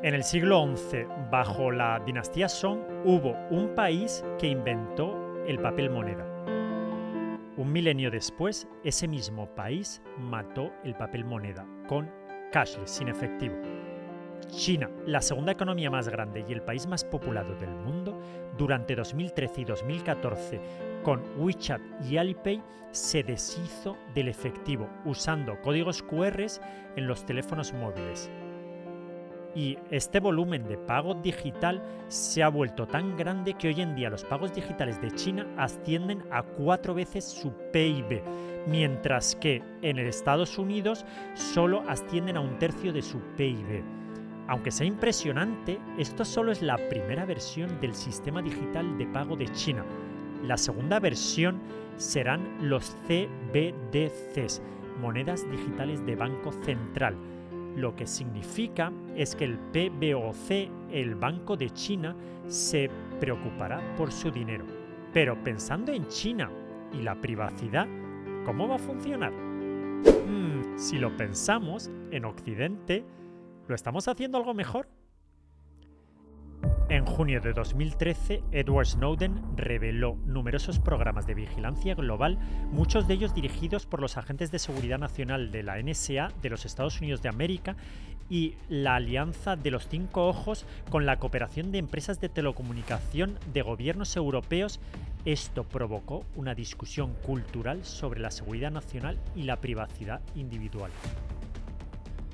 [0.00, 5.90] En el siglo XI, bajo la dinastía Song, hubo un país que inventó el papel
[5.90, 6.24] moneda.
[7.56, 12.08] Un milenio después, ese mismo país mató el papel moneda con
[12.52, 13.56] cashless, sin efectivo.
[14.46, 18.22] China, la segunda economía más grande y el país más poblado del mundo,
[18.56, 20.60] durante 2013 y 2014,
[21.02, 22.62] con WeChat y Alipay,
[22.92, 26.46] se deshizo del efectivo usando códigos QR
[26.94, 28.30] en los teléfonos móviles
[29.54, 34.10] y este volumen de pago digital se ha vuelto tan grande que hoy en día
[34.10, 38.22] los pagos digitales de China ascienden a cuatro veces su PIB,
[38.66, 41.04] mientras que en Estados Unidos
[41.34, 43.82] solo ascienden a un tercio de su PIB.
[44.48, 49.50] Aunque sea impresionante, esto solo es la primera versión del sistema digital de pago de
[49.52, 49.84] China.
[50.42, 51.60] La segunda versión
[51.96, 54.62] serán los CBDCs,
[55.00, 57.16] monedas digitales de Banco Central
[57.78, 62.14] lo que significa es que el PBOC, el Banco de China,
[62.46, 64.64] se preocupará por su dinero.
[65.12, 66.50] Pero pensando en China
[66.92, 67.86] y la privacidad,
[68.44, 69.32] ¿cómo va a funcionar?
[69.32, 73.04] Hmm, si lo pensamos, en Occidente,
[73.66, 74.88] ¿lo estamos haciendo algo mejor?
[76.90, 82.38] En junio de 2013, Edward Snowden reveló numerosos programas de vigilancia global,
[82.72, 86.64] muchos de ellos dirigidos por los agentes de seguridad nacional de la NSA de los
[86.64, 87.76] Estados Unidos de América
[88.30, 93.60] y la Alianza de los Cinco Ojos con la cooperación de empresas de telecomunicación de
[93.60, 94.80] gobiernos europeos.
[95.26, 100.90] Esto provocó una discusión cultural sobre la seguridad nacional y la privacidad individual.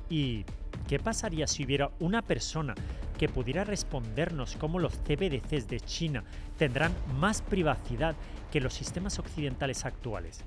[0.08, 0.44] ¿Y
[0.88, 2.74] qué pasaría si hubiera una persona
[3.18, 6.24] que pudiera respondernos cómo los CBDCs de China
[6.58, 8.16] tendrán más privacidad
[8.50, 10.44] que los sistemas occidentales actuales.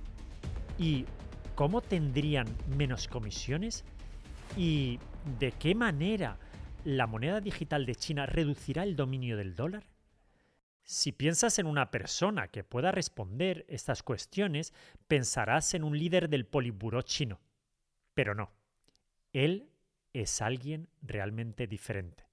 [0.77, 1.05] ¿Y
[1.55, 2.47] cómo tendrían
[2.77, 3.83] menos comisiones?
[4.55, 4.99] ¿Y
[5.39, 6.37] de qué manera
[6.83, 9.83] la moneda digital de China reducirá el dominio del dólar?
[10.83, 14.73] Si piensas en una persona que pueda responder estas cuestiones,
[15.07, 17.41] pensarás en un líder del Politburó chino.
[18.13, 18.51] Pero no,
[19.33, 19.69] él
[20.21, 22.27] es alguien realmente diferente.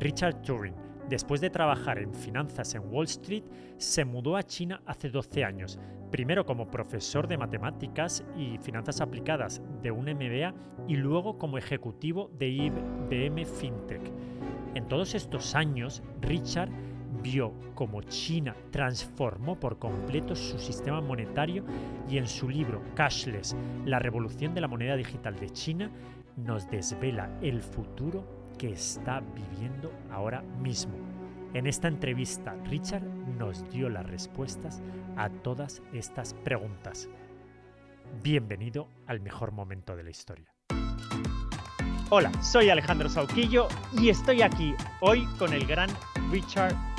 [0.00, 0.74] Richard Turing,
[1.08, 3.44] después de trabajar en finanzas en Wall Street,
[3.76, 5.78] se mudó a China hace 12 años,
[6.10, 10.54] primero como profesor de matemáticas y finanzas aplicadas de un MBA
[10.88, 14.02] y luego como ejecutivo de IBM FinTech.
[14.74, 16.70] En todos estos años, Richard
[17.24, 21.64] vio cómo China transformó por completo su sistema monetario
[22.08, 25.90] y en su libro Cashless, la revolución de la moneda digital de China,
[26.36, 30.94] nos desvela el futuro que está viviendo ahora mismo.
[31.54, 33.04] En esta entrevista, Richard
[33.38, 34.82] nos dio las respuestas
[35.16, 37.08] a todas estas preguntas.
[38.22, 40.52] Bienvenido al mejor momento de la historia.
[42.10, 43.68] Hola, soy Alejandro Sauquillo
[43.98, 45.88] y estoy aquí hoy con el gran
[46.30, 46.93] Richard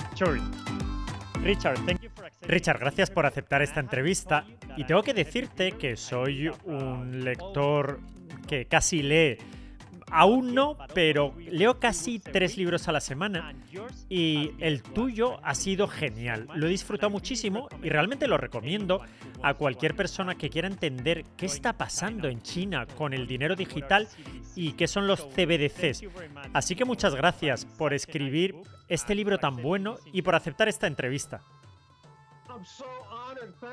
[2.41, 4.45] Richard, gracias por aceptar esta entrevista.
[4.77, 7.99] Y tengo que decirte que soy un lector
[8.47, 9.37] que casi lee.
[10.11, 13.53] Aún no, pero leo casi tres libros a la semana.
[14.07, 16.47] Y el tuyo ha sido genial.
[16.55, 19.01] Lo he disfrutado muchísimo y realmente lo recomiendo
[19.41, 24.07] a cualquier persona que quiera entender qué está pasando en China con el dinero digital
[24.55, 26.03] y qué son los CBDCs.
[26.53, 28.55] Así que muchas gracias por escribir
[28.87, 31.41] este libro tan bueno y por aceptar esta entrevista.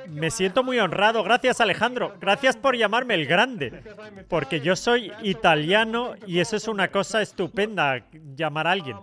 [0.08, 1.22] Me siento muy honrado.
[1.22, 2.16] Gracias Alejandro.
[2.20, 3.82] Gracias por llamarme el grande.
[4.28, 8.96] Porque yo soy italiano y eso es una cosa estupenda, llamar a alguien.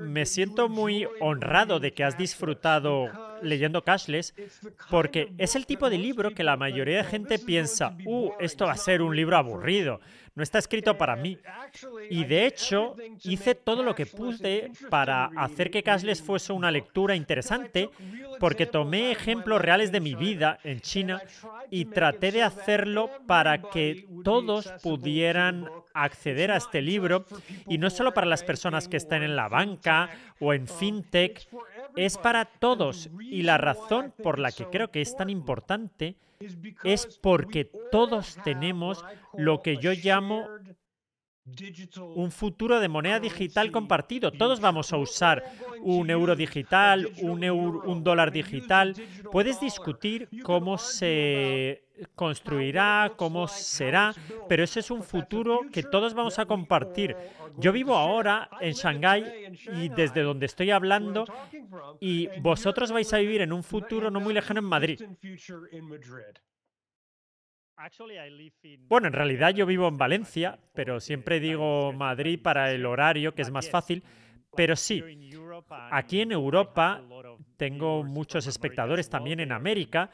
[0.00, 3.08] Me siento muy honrado de que has disfrutado
[3.42, 4.34] leyendo Cashless
[4.90, 8.72] porque es el tipo de libro que la mayoría de gente piensa, uh, esto va
[8.72, 10.00] a ser un libro aburrido
[10.34, 11.38] no está escrito para mí.
[12.10, 17.14] Y de hecho, hice todo lo que pude para hacer que Cashless fuese una lectura
[17.14, 17.90] interesante,
[18.40, 21.22] porque tomé ejemplos reales de mi vida en China
[21.70, 27.24] y traté de hacerlo para que todos pudieran acceder a este libro,
[27.68, 29.63] y no solo para las personas que están en la banca
[30.40, 31.48] o en fintech,
[31.96, 33.10] es para todos.
[33.20, 36.16] Y la razón por la que creo que es tan importante
[36.82, 40.46] es porque todos tenemos lo que yo llamo
[42.14, 44.32] un futuro de moneda digital compartido.
[44.32, 45.44] Todos vamos a usar
[45.82, 48.94] un euro digital, un, un dólar digital.
[49.30, 54.14] Puedes discutir cómo se construirá, cómo será,
[54.48, 57.14] pero ese es un futuro que todos vamos a compartir.
[57.58, 61.24] Yo vivo ahora en Shanghái y desde donde estoy hablando
[62.00, 65.00] y vosotros vais a vivir en un futuro no muy lejano en Madrid.
[68.88, 73.42] Bueno, en realidad yo vivo en Valencia, pero siempre digo Madrid para el horario, que
[73.42, 74.02] es más fácil.
[74.56, 75.02] Pero sí,
[75.90, 77.02] aquí en Europa
[77.56, 80.10] tengo muchos espectadores también en América,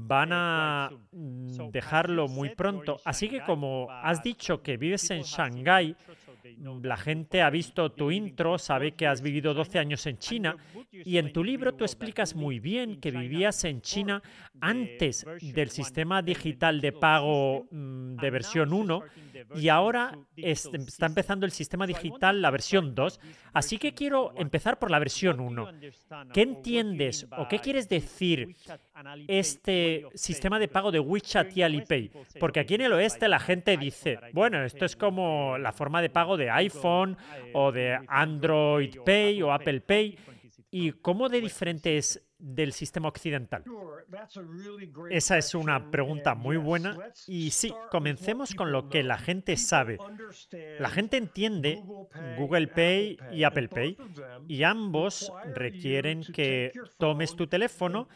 [0.00, 2.98] van a mm, dejarlo muy pronto.
[3.04, 5.96] Así que como has dicho que vives en Shanghái,
[6.82, 10.56] la gente ha visto tu intro, sabe que has vivido 12 años en China
[10.92, 14.22] y en tu libro tú explicas muy bien que vivías en China
[14.60, 19.02] antes del sistema digital de pago mm, de versión 1
[19.54, 23.20] y ahora está empezando el sistema digital, la versión 2.
[23.52, 25.68] Así que quiero empezar por la versión 1.
[26.32, 28.56] ¿Qué entiendes o qué quieres decir
[29.28, 32.10] este sistema de pago de WeChat y Alipay?
[32.38, 36.10] Porque aquí en el oeste la gente dice, bueno, esto es como la forma de
[36.10, 37.16] pago de iPhone
[37.52, 40.18] o de Android Pay o Apple Pay.
[40.70, 43.64] ¿Y cómo de diferente es del sistema occidental?
[45.10, 46.96] Esa es una pregunta muy buena
[47.26, 49.98] y sí, comencemos con lo que la gente sabe.
[50.78, 51.82] La gente entiende
[52.38, 53.96] Google Pay y Apple Pay
[54.48, 58.08] y ambos requieren que tomes tu teléfono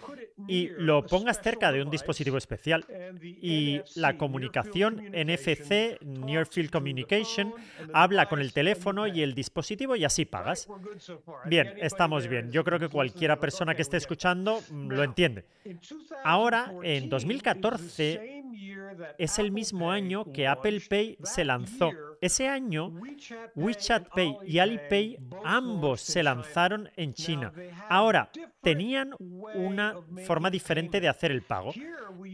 [0.49, 2.85] y lo pongas cerca de un dispositivo especial.
[3.23, 7.53] Y la comunicación NFC, Near Field Communication,
[7.93, 10.69] habla con el teléfono y el dispositivo y así pagas.
[11.47, 12.51] Bien, estamos bien.
[12.51, 15.45] Yo creo que cualquiera persona que esté escuchando escuchando mm, lo entiende.
[16.25, 18.45] Ahora, en 2014,
[19.19, 21.91] es el mismo año que Apple Pay se lanzó.
[22.21, 22.93] Ese año,
[23.55, 27.53] WeChat Pay y Alipay ambos se lanzaron en China.
[27.89, 28.31] Ahora,
[28.63, 29.95] tenían una
[30.27, 31.73] forma diferente de hacer el pago.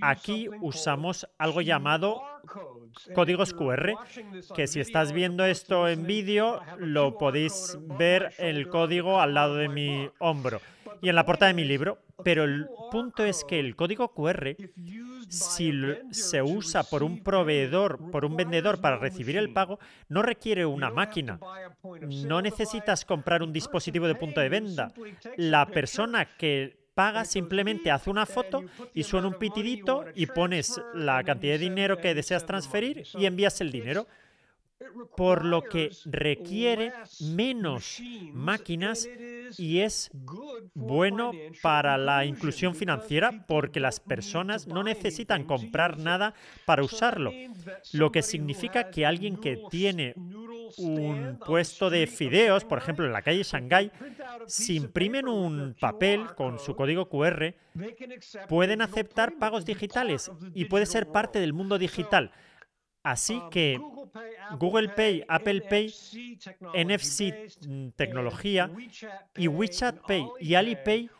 [0.00, 2.23] Aquí usamos algo llamado
[3.15, 3.94] códigos QR,
[4.55, 9.69] que si estás viendo esto en vídeo, lo podéis ver el código al lado de
[9.69, 10.61] mi hombro
[11.03, 11.99] y en la portada de mi libro.
[12.23, 14.56] Pero el punto es que el código QR,
[15.29, 15.73] si
[16.11, 19.70] se usa por un proveedor, por un vendedor para recibir el pago,
[20.09, 21.39] no requiere una máquina.
[21.83, 24.93] No necesitas comprar un dispositivo de punto de venta.
[25.37, 28.65] La persona que paga simplemente hace una foto
[28.95, 33.61] y suena un pitidito y pones la cantidad de dinero que deseas transferir y envías
[33.61, 34.07] el dinero
[35.17, 38.00] por lo que requiere menos
[38.32, 39.09] máquinas
[39.59, 40.11] y es
[40.75, 41.32] bueno
[41.62, 46.35] para la inclusión financiera porque las personas no necesitan comprar nada
[46.65, 47.32] para usarlo,
[47.93, 50.15] lo que significa que alguien que tiene
[50.79, 53.91] un puesto de fideos, por ejemplo en la calle Shanghai,
[54.47, 57.55] si imprimen un papel con su código QR,
[58.49, 62.33] pueden aceptar pagos digitales y puede ser parte del mundo digital.
[63.02, 63.81] Así um, que
[64.58, 65.94] Google Pay, Apple Pay,
[66.75, 68.70] NFC tecnología
[69.37, 71.11] y WeChat Pay y Alipay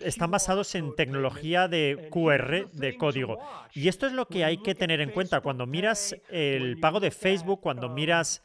[0.00, 3.38] están basados en tecnología de QR, de código.
[3.72, 7.10] Y esto es lo que hay que tener en cuenta cuando miras el pago de
[7.10, 8.42] Facebook, cuando um, miras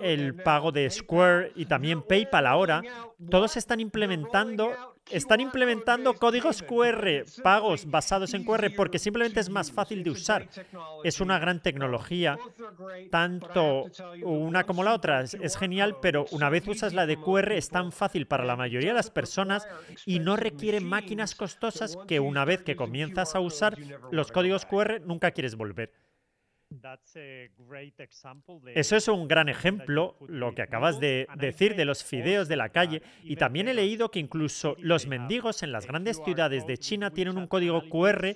[0.00, 2.82] el pago de Square y también PayPal ahora,
[3.30, 9.70] todos están implementando están implementando códigos QR, pagos basados en QR, porque simplemente es más
[9.70, 10.48] fácil de usar.
[11.04, 12.38] Es una gran tecnología,
[13.10, 13.84] tanto
[14.22, 15.22] una como la otra.
[15.22, 18.90] Es genial, pero una vez usas la de QR es tan fácil para la mayoría
[18.90, 19.66] de las personas
[20.06, 23.76] y no requiere máquinas costosas que una vez que comienzas a usar
[24.10, 25.92] los códigos QR nunca quieres volver.
[28.74, 32.70] Eso es un gran ejemplo, lo que acabas de decir de los fideos de la
[32.70, 33.02] calle.
[33.22, 37.36] Y también he leído que incluso los mendigos en las grandes ciudades de China tienen
[37.36, 38.34] un código QR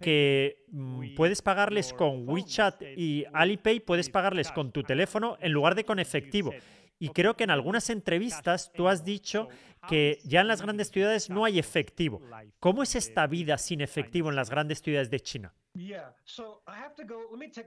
[0.00, 5.74] que mm, puedes pagarles con WeChat y Alipay, puedes pagarles con tu teléfono en lugar
[5.74, 6.52] de con efectivo.
[6.98, 9.48] Y creo que en algunas entrevistas tú has dicho
[9.88, 12.22] que ya en las grandes ciudades no hay efectivo.
[12.58, 15.54] ¿Cómo es esta vida sin efectivo en las grandes ciudades de China?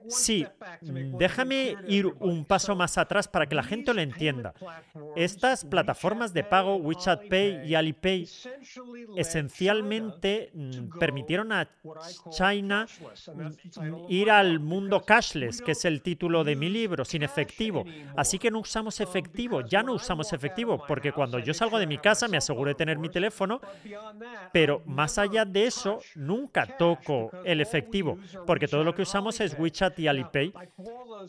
[0.08, 0.46] Sí,
[1.18, 4.54] déjame ir un paso más atrás para que la gente lo entienda.
[5.16, 8.28] Estas plataformas de pago, WeChat Pay y Alipay,
[9.16, 11.70] esencialmente mm, permitieron a
[12.32, 12.88] China
[13.34, 17.86] mm, ir al mundo cashless, que es el título de mi libro, sin efectivo.
[18.16, 21.98] Así que no usamos efectivo, ya no usamos efectivo, porque cuando yo salgo de mi
[21.98, 23.62] casa me aseguro de tener mi teléfono,
[24.52, 27.99] pero más allá de eso, nunca toco el efectivo
[28.46, 30.54] porque todo lo que usamos es WeChat y Alipay.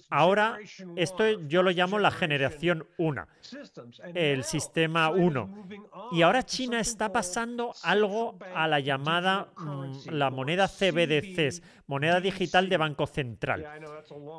[0.09, 0.59] Ahora,
[0.97, 3.27] esto yo lo llamo la generación 1,
[4.15, 5.69] el sistema 1.
[6.13, 12.69] Y ahora China está pasando algo a la llamada mm, la moneda CBDC, moneda digital
[12.69, 13.67] de Banco Central.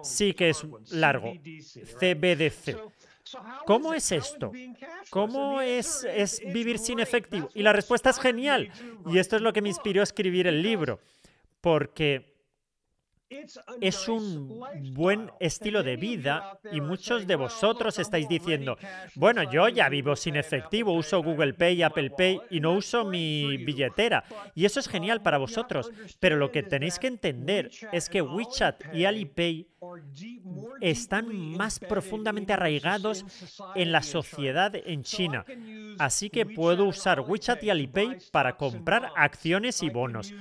[0.03, 2.77] Sí que es largo, CBDC.
[3.65, 4.51] ¿Cómo es esto?
[5.09, 6.05] ¿Cómo es
[6.53, 7.49] vivir sin efectivo?
[7.53, 8.71] Y la respuesta es genial.
[9.07, 10.99] Y esto es lo que me inspiró a escribir el libro.
[11.61, 12.30] Porque
[13.79, 14.59] es un
[14.93, 18.77] buen estilo de vida y muchos de vosotros estáis diciendo,
[19.15, 23.57] bueno, yo ya vivo sin efectivo, uso Google Pay, Apple Pay y no uso mi
[23.57, 24.23] billetera.
[24.53, 28.93] Y eso es genial para vosotros, pero lo que tenéis que entender es que WeChat
[28.93, 29.67] y Alipay
[30.79, 33.25] están más profundamente arraigados
[33.75, 35.45] en la sociedad en China.
[35.97, 40.33] Así que puedo usar WeChat y Alipay para comprar acciones y bonos.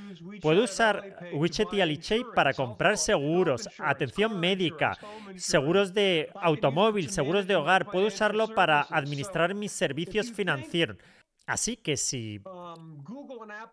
[0.42, 4.96] Puedo usar WeChat y Alipay para comprar seguros, atención médica,
[5.36, 7.90] seguros de automóvil, seguros de hogar.
[7.90, 10.96] Puedo usarlo para administrar mis servicios financieros.
[11.50, 12.40] Así que si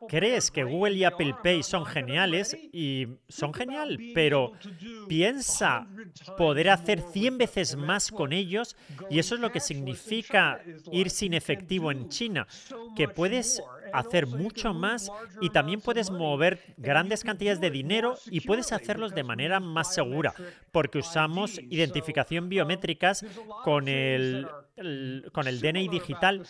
[0.09, 4.53] crees que Google y Apple Pay son geniales, y son genial, pero
[5.07, 5.87] piensa
[6.39, 8.75] poder hacer 100 veces más con ellos,
[9.11, 10.59] y eso es lo que significa
[10.91, 12.47] ir sin efectivo en China,
[12.95, 13.61] que puedes
[13.93, 19.23] hacer mucho más y también puedes mover grandes cantidades de dinero y puedes hacerlos de
[19.23, 20.33] manera más segura,
[20.71, 23.25] porque usamos identificación biométricas
[23.63, 24.47] con el,
[25.31, 26.43] con el DNI digital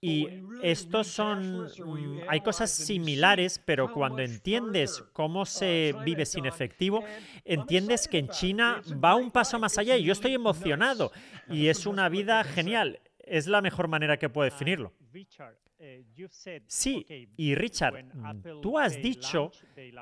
[0.00, 0.28] y
[0.62, 1.64] estos son...
[1.64, 7.02] Mm, hay cosas similares, pero cuando entiendes cómo se vive sin efectivo,
[7.44, 11.10] entiendes que en China va un paso más allá y yo estoy emocionado
[11.48, 13.00] y es una vida genial.
[13.18, 14.92] Es la mejor manera que puedo definirlo.
[16.66, 19.50] Sí, y Richard, mm, tú has dicho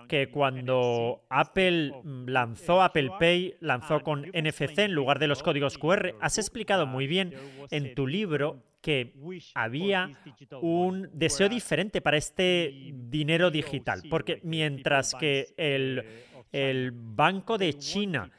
[0.08, 5.78] que cuando Apple mm, lanzó Apple Pay, lanzó con NFC en lugar de los códigos
[5.78, 7.34] QR, has explicado muy bien
[7.70, 9.14] en tu libro que
[9.54, 10.10] había
[10.60, 16.04] un deseo diferente para este dinero digital, porque mientras que el,
[16.50, 18.30] el Banco de China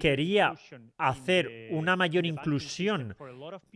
[0.00, 0.54] quería
[0.98, 3.16] hacer una mayor inclusión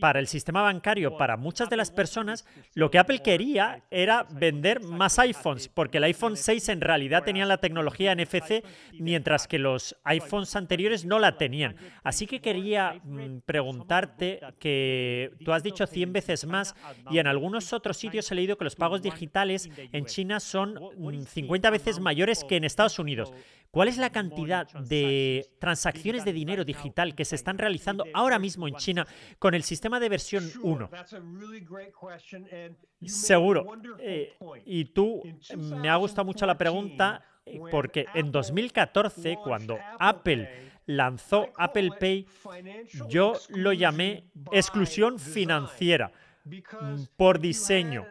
[0.00, 4.80] para el sistema bancario para muchas de las personas, lo que Apple quería era vender
[4.80, 8.64] más iPhones, porque el iPhone 6 en realidad tenía la tecnología NFC,
[8.99, 11.76] mientras que los iPhones anteriores no la tenían.
[12.02, 16.75] Así que quería mm, preguntarte que tú has dicho 100 veces más
[17.11, 20.78] y en algunos otros sitios he leído que los pagos digitales en China son
[21.26, 23.33] 50 mm, veces mayores que en Estados Unidos.
[23.71, 28.67] ¿Cuál es la cantidad de transacciones de dinero digital que se están realizando ahora mismo
[28.67, 29.07] en China
[29.39, 30.91] con el sistema de versión 1?
[33.05, 33.67] Seguro.
[34.00, 34.35] Eh,
[34.65, 35.23] y tú,
[35.57, 42.27] me ha gustado mucho la pregunta eh, porque en 2014, cuando Apple lanzó Apple Pay,
[43.09, 46.11] yo lo llamé exclusión financiera
[47.16, 48.07] por diseño.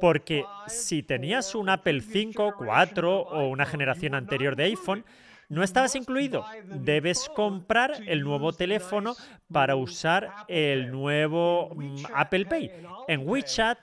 [0.00, 5.04] Porque si tenías un Apple 5, 4 o una generación anterior de iPhone,
[5.48, 6.46] no estabas incluido.
[6.64, 9.14] Debes comprar el nuevo teléfono
[9.52, 12.70] para usar el nuevo mm, Apple Pay.
[13.06, 13.78] En WeChat,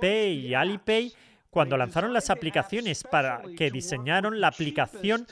[0.00, 1.12] Pay y Alipay,
[1.50, 5.26] cuando lanzaron las aplicaciones para que diseñaron la aplicación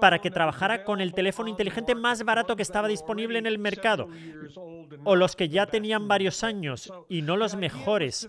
[0.00, 4.08] para que trabajara con el teléfono inteligente más barato que estaba disponible en el mercado,
[5.04, 8.28] o los que ya tenían varios años y no los mejores.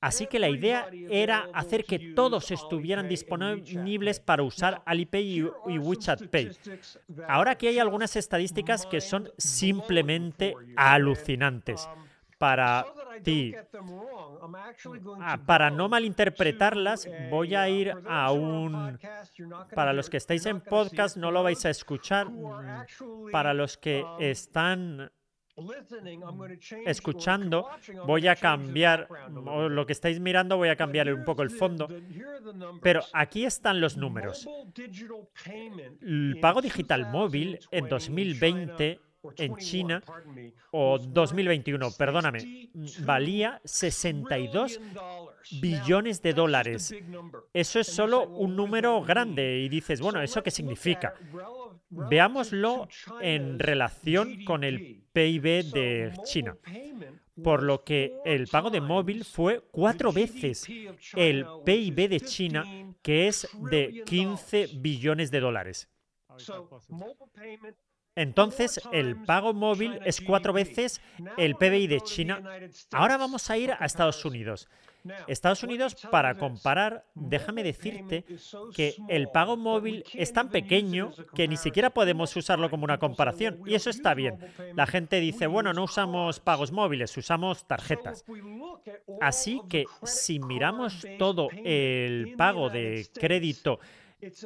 [0.00, 6.28] Así que la idea era hacer que todos estuvieran disponibles para usar Alipay y WeChat
[6.28, 6.52] Pay.
[7.28, 11.86] Ahora aquí hay algunas estadísticas que son simplemente alucinantes
[12.40, 12.86] para
[13.22, 13.54] ti.
[15.20, 18.98] Ah, para no malinterpretarlas, voy a ir a un...
[19.74, 22.28] Para los que estáis en podcast no lo vais a escuchar.
[23.30, 25.12] Para los que están
[26.86, 27.68] escuchando,
[28.06, 29.06] voy a cambiar,
[29.68, 31.88] lo que estáis mirando, voy a cambiar un poco el fondo.
[32.80, 34.48] Pero aquí están los números.
[36.00, 40.02] El pago digital móvil en 2020 en China,
[40.70, 42.70] o 2021, perdóname,
[43.04, 44.80] valía 62
[45.60, 46.94] billones de dólares.
[47.52, 51.14] Eso es solo un número grande y dices, bueno, ¿eso qué significa?
[51.90, 52.88] Veámoslo
[53.20, 56.56] en relación con el PIB de China.
[57.42, 60.66] Por lo que el pago de móvil fue cuatro veces
[61.16, 62.64] el PIB de China,
[63.02, 65.88] que es de 15 billones de dólares.
[68.16, 71.00] Entonces, el pago móvil es cuatro veces
[71.36, 72.42] el PBI de China.
[72.92, 74.68] Ahora vamos a ir a Estados Unidos.
[75.26, 78.24] Estados Unidos, para comparar, déjame decirte
[78.74, 83.62] que el pago móvil es tan pequeño que ni siquiera podemos usarlo como una comparación.
[83.64, 84.38] Y eso está bien.
[84.74, 88.24] La gente dice, bueno, no usamos pagos móviles, usamos tarjetas.
[89.20, 93.80] Así que si miramos todo el pago de crédito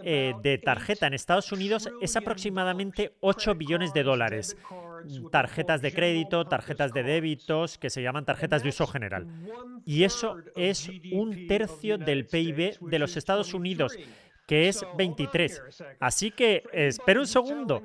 [0.03, 4.57] eh, de tarjeta en Estados Unidos es aproximadamente 8 billones de dólares.
[5.31, 9.27] tarjetas de crédito, tarjetas de débitos, que se llaman tarjetas de uso general.
[9.85, 13.97] Y eso es un tercio del PIB de los Estados Unidos,
[14.47, 15.63] que es 23.
[16.01, 17.83] Así que, espera un segundo.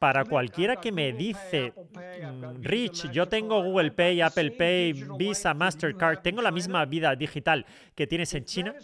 [0.00, 6.22] Para cualquiera que me dice, mm, Rich, yo tengo Google Pay, Apple Pay, Visa, Mastercard,
[6.22, 8.74] tengo la misma vida digital que tienes en China,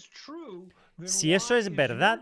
[1.04, 2.20] si eso es verdad,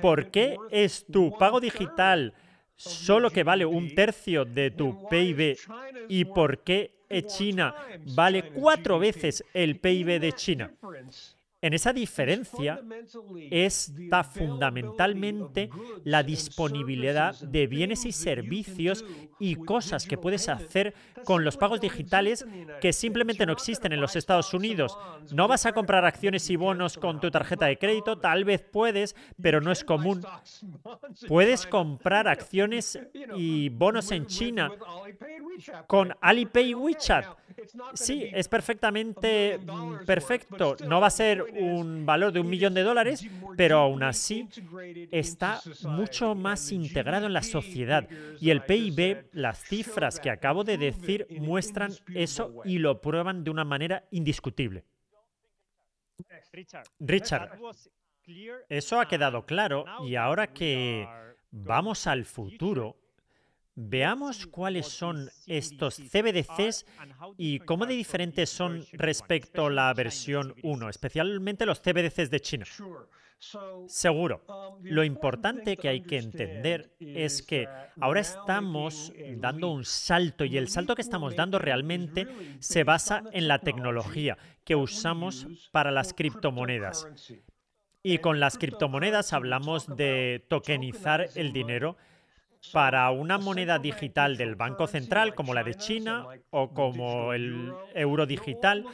[0.00, 2.34] ¿por qué es tu pago digital
[2.76, 5.56] solo que vale un tercio de tu PIB
[6.08, 6.92] y por qué
[7.26, 7.74] China
[8.14, 10.70] vale cuatro veces el PIB de China?
[11.60, 12.80] En esa diferencia
[13.50, 15.70] está fundamentalmente
[16.04, 19.04] la disponibilidad de bienes y servicios
[19.40, 22.46] y cosas que puedes hacer con los pagos digitales
[22.80, 24.96] que simplemente no existen en los Estados Unidos.
[25.32, 29.16] No vas a comprar acciones y bonos con tu tarjeta de crédito, tal vez puedes,
[29.42, 30.24] pero no es común.
[31.26, 33.00] Puedes comprar acciones
[33.36, 34.70] y bonos en China
[35.88, 37.26] con Alipay y WeChat.
[37.94, 39.58] Sí, es perfectamente
[40.06, 40.76] perfecto.
[40.86, 43.26] No va a ser un valor de un millón de dólares,
[43.56, 44.48] pero aún así
[45.10, 48.08] está mucho más integrado en la sociedad.
[48.40, 53.50] Y el PIB, las cifras que acabo de decir, muestran eso y lo prueban de
[53.50, 54.84] una manera indiscutible.
[56.98, 57.58] Richard,
[58.68, 61.06] eso ha quedado claro y ahora que
[61.50, 62.96] vamos al futuro,
[63.80, 66.84] Veamos cuáles son estos CBDCs
[67.36, 72.66] y cómo de diferentes son respecto a la versión 1, especialmente los CBDCs de China.
[73.86, 74.42] Seguro.
[74.82, 77.68] Lo importante que hay que entender es que
[78.00, 82.26] ahora estamos dando un salto y el salto que estamos dando realmente
[82.58, 87.06] se basa en la tecnología que usamos para las criptomonedas.
[88.02, 91.96] Y con las criptomonedas hablamos de tokenizar el dinero
[92.72, 98.26] para una moneda digital del Banco Central como la de China o como el euro
[98.26, 98.84] digital,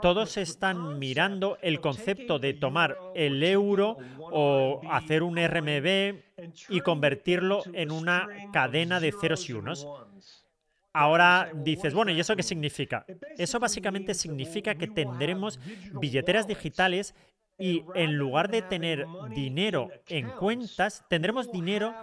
[0.00, 6.16] todos están mirando el concepto de tomar el euro o hacer un RMB
[6.68, 9.86] y convertirlo en una cadena de ceros y unos.
[10.96, 13.04] Ahora dices, bueno, ¿y eso qué significa?
[13.36, 15.58] Eso básicamente significa que tendremos
[16.00, 17.16] billeteras digitales
[17.58, 21.94] y en lugar de tener dinero en cuentas, tendremos dinero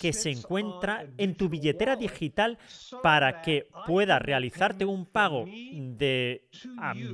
[0.00, 2.58] que se encuentra en tu billetera digital
[3.02, 6.48] para que pueda realizarte un pago de,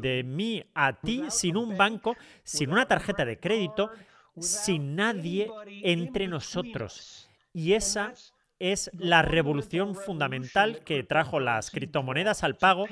[0.00, 3.90] de mí a ti sin un banco, sin una tarjeta de crédito,
[4.38, 5.50] sin nadie
[5.82, 7.28] entre nosotros.
[7.52, 8.14] Y esa
[8.60, 12.86] es la revolución fundamental que trajo las criptomonedas al pago,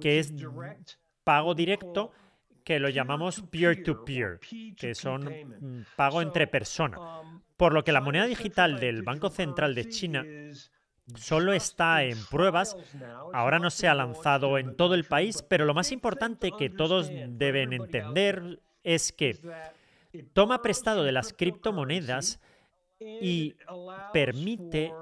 [0.00, 0.32] que es
[1.24, 2.12] pago directo
[2.68, 4.40] que lo llamamos peer-to-peer,
[4.76, 7.00] que son pago entre personas.
[7.56, 10.22] Por lo que la moneda digital del Banco Central de China
[11.14, 12.76] solo está en pruebas,
[13.32, 17.10] ahora no se ha lanzado en todo el país, pero lo más importante que todos
[17.10, 19.40] deben entender es que
[20.34, 22.38] toma prestado de las criptomonedas
[23.00, 23.54] y
[24.12, 24.92] permite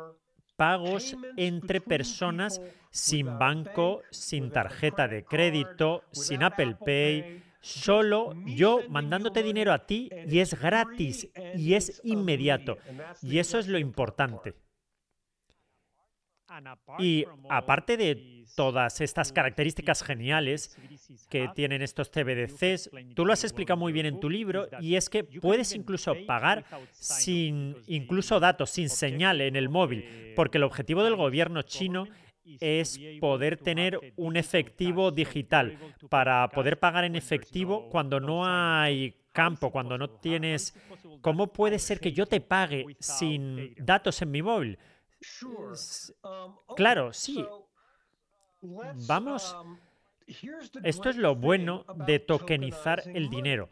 [0.55, 2.61] pagos entre personas
[2.93, 10.11] sin banco, sin tarjeta de crédito, sin Apple Pay, solo yo mandándote dinero a ti
[10.29, 12.79] y es gratis y es inmediato.
[13.23, 14.55] Y eso es lo importante.
[16.99, 20.77] Y aparte de todas estas características geniales
[21.29, 25.09] que tienen estos CBDCs, tú lo has explicado muy bien en tu libro y es
[25.09, 31.03] que puedes incluso pagar sin incluso datos, sin señal en el móvil, porque el objetivo
[31.03, 32.07] del gobierno chino
[32.61, 35.79] es poder tener un efectivo digital.
[36.09, 40.75] Para poder pagar en efectivo cuando no hay campo, cuando no tienes...
[41.21, 44.79] ¿Cómo puede ser que yo te pague sin datos en mi móvil?
[46.77, 47.45] Claro, sí.
[49.07, 49.57] Vamos...
[50.83, 53.69] Esto es lo bueno de tokenizar el dinero.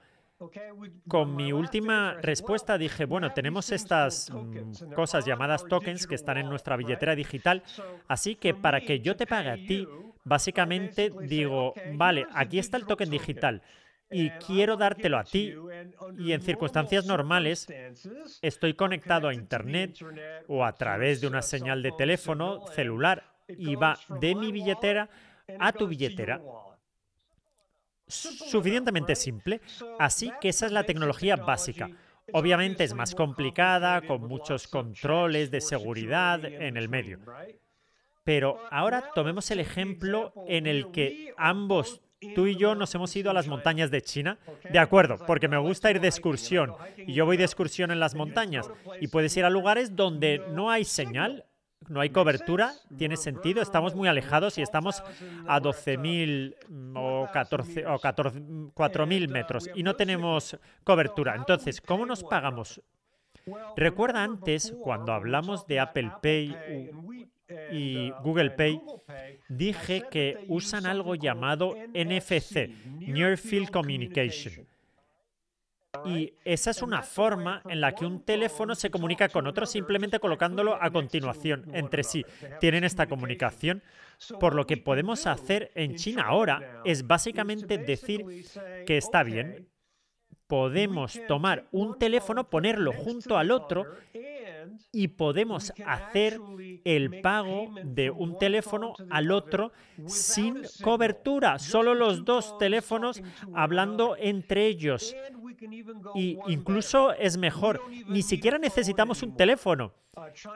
[1.09, 6.49] Con mi última respuesta dije, bueno, tenemos estas mm, cosas llamadas tokens que están en
[6.49, 7.62] nuestra billetera digital,
[8.09, 9.87] así que para que yo te pague a ti,
[10.25, 13.62] básicamente digo, vale, aquí está el token digital
[14.11, 15.55] y quiero dártelo a ti
[16.18, 17.66] y en circunstancias normales
[18.42, 19.99] estoy conectado a Internet
[20.49, 25.09] o a través de una señal de teléfono celular y va de mi billetera
[25.59, 26.40] a tu billetera
[28.07, 29.61] suficientemente simple,
[29.99, 31.90] así que esa es la tecnología básica.
[32.33, 37.21] Obviamente es más complicada, con muchos controles de seguridad en el medio.
[38.25, 42.01] Pero ahora tomemos el ejemplo en el que ambos,
[42.35, 44.38] tú y yo, nos hemos ido a las montañas de China.
[44.71, 48.14] De acuerdo, porque me gusta ir de excursión y yo voy de excursión en las
[48.14, 51.45] montañas y puedes ir a lugares donde no hay señal,
[51.88, 55.03] no hay cobertura, tiene sentido, estamos muy alejados y estamos
[55.47, 56.55] a 12.000
[56.94, 61.35] o 14 o 4.000 metros y no tenemos cobertura.
[61.35, 62.81] Entonces, ¿cómo nos pagamos?
[63.77, 66.57] Recuerda antes, cuando hablamos de Apple Pay
[67.73, 68.81] y Google Pay,
[69.49, 72.70] dije que usan algo llamado NFC,
[73.01, 74.66] Near Field Communication.
[76.04, 80.18] Y esa es una forma en la que un teléfono se comunica con otro simplemente
[80.18, 82.24] colocándolo a continuación entre sí.
[82.61, 83.83] Tienen esta comunicación.
[84.38, 88.24] Por lo que podemos hacer en China ahora es básicamente decir
[88.87, 89.68] que está bien,
[90.46, 93.87] podemos tomar un teléfono, ponerlo junto al otro
[94.92, 96.38] y podemos hacer
[96.85, 99.72] el pago de un teléfono al otro
[100.07, 103.22] sin cobertura, solo los dos teléfonos
[103.54, 105.14] hablando entre ellos.
[106.14, 109.92] Y incluso es mejor, ni siquiera necesitamos un teléfono.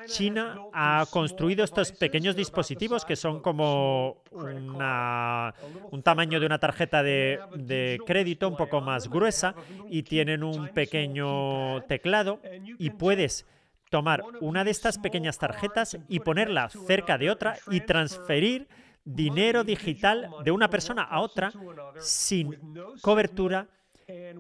[0.07, 7.41] China ha construido estos pequeños dispositivos que son como un tamaño de una tarjeta de,
[7.57, 9.55] de crédito un poco más gruesa
[9.91, 12.41] y tienen un pequeño teclado
[12.79, 13.47] y puedes
[13.91, 18.69] tomar una de estas pequeñas tarjetas y ponerla cerca de otra y transferir
[19.05, 21.51] dinero digital de una persona a otra
[21.99, 22.57] sin
[23.01, 23.69] cobertura,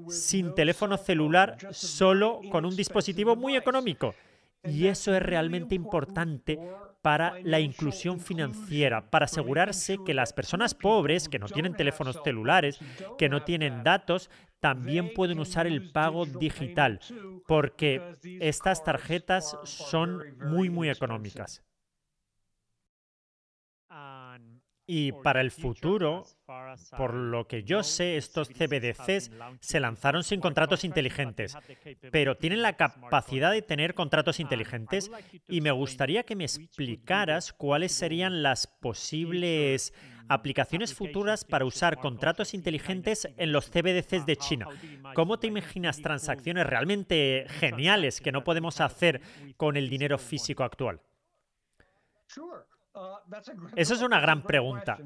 [0.09, 4.15] sin teléfono celular, solo con un dispositivo muy económico.
[4.65, 6.59] Y eso es realmente importante
[7.03, 12.79] para la inclusión financiera, para asegurarse que las personas pobres, que no tienen teléfonos celulares,
[13.17, 17.01] que no tienen datos, también pueden usar el pago digital,
[17.47, 18.03] porque
[18.41, 21.63] estas tarjetas son muy, muy económicas.
[24.91, 26.25] Y para el futuro,
[26.97, 31.59] por lo que yo sé, estos CBDCs se lanzaron sin contratos inteligentes,
[32.11, 35.11] pero tienen la capacidad de tener contratos inteligentes
[35.47, 39.93] y me gustaría que me explicaras cuáles serían las posibles
[40.27, 44.69] aplicaciones futuras para usar contratos inteligentes en los CBDCs de China.
[45.15, 49.21] ¿Cómo te imaginas transacciones realmente geniales que no podemos hacer
[49.59, 51.03] con el dinero físico actual?
[53.77, 54.99] Eso es una gran pregunta.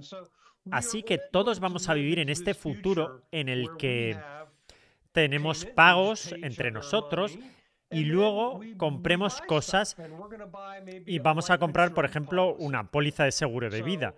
[0.70, 4.18] Así que todos vamos a vivir en este futuro en el que
[5.12, 7.38] tenemos pagos entre nosotros
[7.90, 9.96] y luego compremos cosas
[11.06, 14.14] y vamos a comprar, por ejemplo, una póliza de seguro de vida.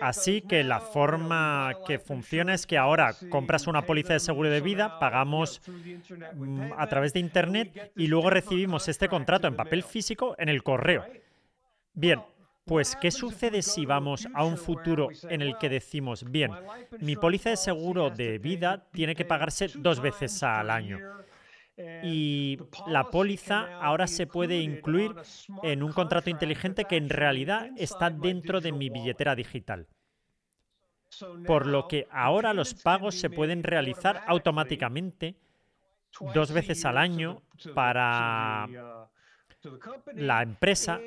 [0.00, 4.60] Así que la forma que funciona es que ahora compras una póliza de seguro de
[4.60, 5.60] vida, pagamos
[6.34, 10.62] mm, a través de Internet y luego recibimos este contrato en papel físico en el
[10.62, 11.04] correo.
[11.92, 12.20] Bien,
[12.70, 16.52] pues, ¿qué sucede si vamos a un futuro en el que decimos, bien,
[17.00, 21.00] mi póliza de seguro de vida tiene que pagarse dos veces al año?
[22.04, 25.16] Y la póliza ahora se puede incluir
[25.64, 29.88] en un contrato inteligente que en realidad está dentro de mi billetera digital.
[31.48, 35.34] Por lo que ahora los pagos se pueden realizar automáticamente
[36.34, 37.42] dos veces al año
[37.74, 38.68] para
[40.14, 41.00] la empresa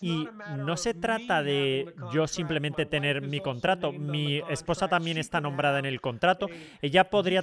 [0.00, 3.92] y no se trata de yo simplemente tener mi contrato.
[3.92, 6.48] Mi esposa también está nombrada en el contrato.
[6.82, 7.42] Ella podría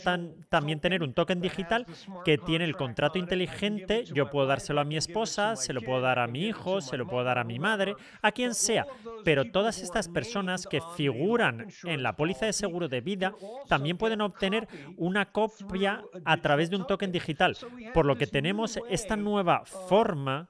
[0.50, 1.86] también tener un token digital
[2.23, 4.04] que tiene el contrato inteligente.
[4.06, 7.08] Yo puedo dárselo a mi esposa, se lo puedo dar a mi hijo, se lo
[7.08, 8.86] puedo dar a mi madre, a quien sea.
[9.23, 13.34] Pero todas estas personas que figuran en la póliza de seguro de vida
[13.67, 17.58] también pueden obtener una copia a través de un token digital.
[17.93, 20.50] Por lo que tenemos esta nueva forma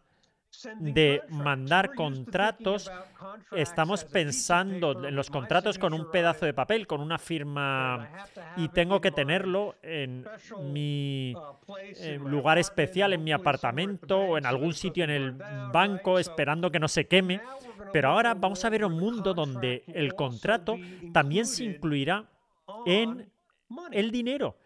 [0.80, 2.92] de mandar contratos,
[3.52, 8.10] estamos pensando en los contratos con un pedazo de papel, con una firma,
[8.56, 10.26] y tengo que tenerlo en
[10.64, 11.36] mi
[12.26, 15.32] lugar especial, en mi apartamento o en algún sitio en el
[15.72, 17.42] banco, esperando que no se queme.
[17.94, 20.78] Pero ahora vamos a ver un mundo donde el contrato
[21.14, 22.26] también se incluirá
[22.86, 23.30] en
[23.92, 24.58] el dinero.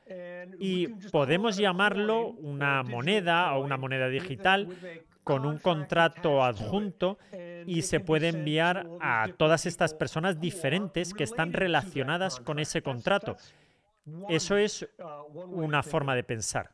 [0.59, 4.67] Y podemos llamarlo una moneda o una moneda digital
[5.23, 7.17] con un contrato adjunto
[7.65, 13.37] y se puede enviar a todas estas personas diferentes que están relacionadas con ese contrato.
[14.29, 14.87] Eso es
[15.33, 16.71] una forma de pensar.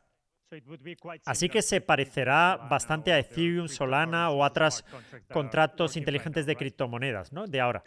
[1.24, 4.84] Así que se parecerá bastante a Ethereum, Solana o otros
[5.32, 7.46] contratos inteligentes de criptomonedas, ¿no?
[7.46, 7.82] De ahora.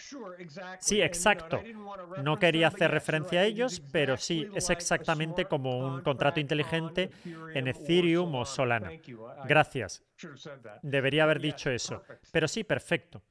[0.79, 1.61] Sí, exacto.
[2.23, 7.11] No quería hacer referencia a ellos, pero sí, es exactamente como un contrato inteligente
[7.53, 8.91] en Ethereum o Solana.
[9.45, 10.03] Gracias.
[10.81, 12.03] Debería haber dicho eso.
[12.31, 13.23] Pero sí, perfecto.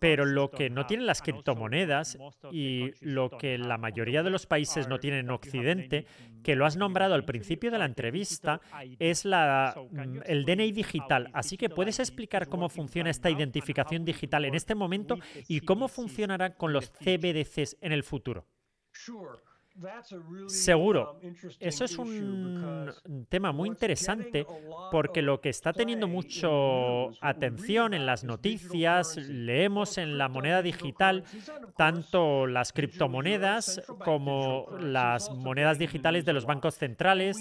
[0.00, 2.18] Pero lo que no tienen las criptomonedas
[2.50, 6.06] y lo que la mayoría de los países no tienen en Occidente,
[6.42, 8.60] que lo has nombrado al principio de la entrevista,
[8.98, 11.30] es la, mm, el DNI digital.
[11.32, 16.54] Así que puedes explicar cómo funciona esta identificación digital en este momento y cómo funcionará
[16.54, 18.46] con los CBDCs en el futuro.
[20.46, 21.18] Seguro.
[21.22, 24.46] Um, Eso es un tema muy interesante
[24.90, 31.24] porque lo que está teniendo mucho atención en las noticias, leemos en la moneda digital
[31.76, 37.38] tanto las criptomonedas como las monedas digitales de los bancos centrales,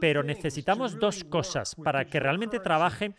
[0.00, 3.14] pero necesitamos dos cosas para que realmente trabaje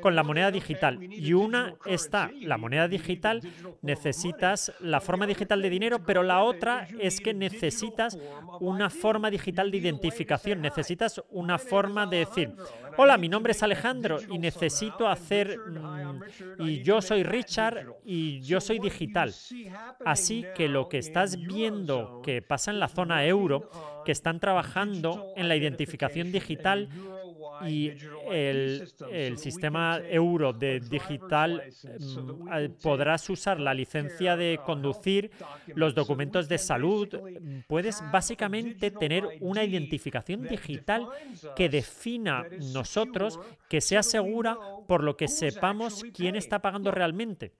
[0.00, 1.02] con la moneda digital.
[1.02, 3.42] Y una está, la moneda digital,
[3.82, 8.18] necesitas la forma digital de dinero, pero la otra es que necesitas
[8.60, 12.54] una forma digital de identificación, necesitas una forma de decir,
[13.02, 16.20] hola, mi nombre es Alejandro y necesito hacer, mm,
[16.58, 19.32] y yo soy Richard y yo soy digital.
[20.04, 23.70] Así que lo que estás viendo que pasa en la zona euro,
[24.04, 26.90] que están trabajando en la identificación digital
[27.66, 27.92] y
[28.30, 35.30] el, el, sistema euro de digital mm, podrás usar la licencia de conducir,
[35.74, 37.08] los documentos de salud.
[37.66, 41.08] Puedes básicamente tener una identificación digital
[41.56, 47.52] que defina nosotros, que sea segura por lo que sepamos quién está pagando realmente.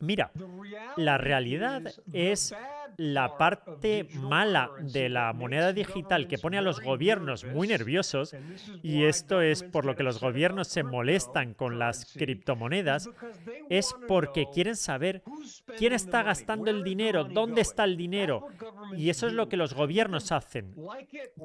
[0.00, 0.32] Mira,
[0.96, 2.54] la realidad es
[2.96, 8.34] la parte mala de la moneda digital que pone a los gobiernos muy nerviosos,
[8.82, 13.08] y esto es por lo que los gobiernos se molestan con las criptomonedas,
[13.70, 15.22] es porque quieren saber
[15.78, 18.48] quién está gastando el dinero, dónde está el dinero,
[18.96, 20.74] y eso es lo que los gobiernos hacen.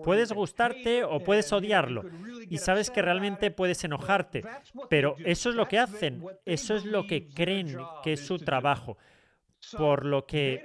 [0.03, 2.03] Puedes gustarte o puedes odiarlo,
[2.49, 4.43] y sabes que realmente puedes enojarte,
[4.89, 8.97] pero eso es lo que hacen, eso es lo que creen que es su trabajo.
[9.77, 10.63] Por lo que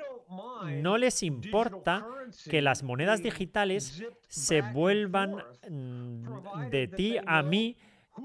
[0.81, 2.07] no les importa
[2.49, 7.77] que las monedas digitales se vuelvan mm, de ti a mí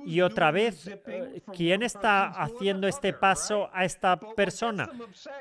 [0.05, 0.89] y otra vez,
[1.53, 4.89] ¿quién está haciendo este paso a esta persona?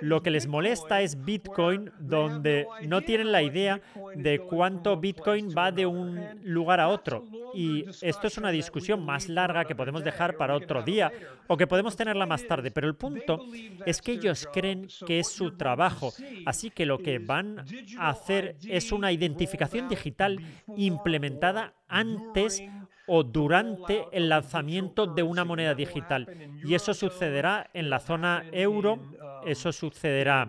[0.00, 3.80] Lo que les molesta es Bitcoin, donde no tienen la idea
[4.14, 7.24] de cuánto Bitcoin va de un lugar a otro.
[7.54, 11.12] Y esto es una discusión más larga que podemos dejar para otro día
[11.48, 12.70] o que podemos tenerla más tarde.
[12.70, 13.44] Pero el punto
[13.84, 16.12] es que ellos creen que es su trabajo.
[16.44, 17.64] Así que lo que van
[17.98, 20.38] a hacer es una identificación digital
[20.76, 22.62] implementada antes
[23.06, 26.28] o durante el lanzamiento de una moneda digital.
[26.64, 28.98] Y eso sucederá en la zona euro,
[29.44, 30.48] eso sucederá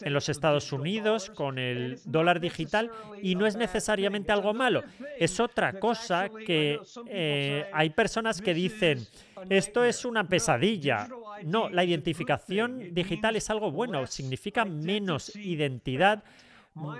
[0.00, 2.90] en los Estados Unidos con el dólar digital
[3.22, 4.82] y no es necesariamente algo malo.
[5.18, 9.06] Es otra cosa que eh, hay personas que dicen,
[9.48, 11.08] esto es una pesadilla.
[11.44, 16.24] No, la identificación digital es algo bueno, significa menos identidad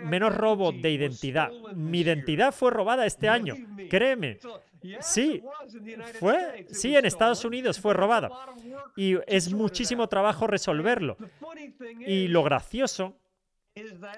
[0.04, 1.50] menos robo de identidad.
[1.74, 3.54] Mi identidad fue robada este año,
[3.88, 4.38] créeme.
[5.00, 5.42] Sí,
[6.18, 8.30] fue, sí, en Estados Unidos fue robada.
[8.96, 11.16] Y es muchísimo trabajo resolverlo.
[12.06, 13.16] Y lo gracioso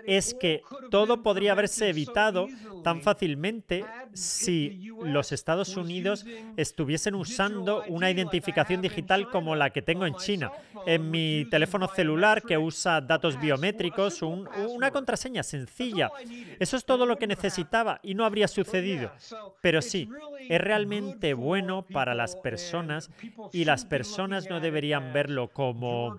[0.07, 2.49] es que todo podría haberse evitado
[2.83, 6.25] tan fácilmente si los Estados Unidos
[6.57, 10.51] estuviesen usando una identificación digital como la que tengo en China.
[10.87, 16.11] En mi teléfono celular que usa datos biométricos, una contraseña sencilla.
[16.59, 19.13] Eso es todo lo que necesitaba y no habría sucedido.
[19.61, 20.09] Pero sí,
[20.49, 23.11] es realmente bueno para las personas
[23.53, 26.19] y las personas no deberían verlo como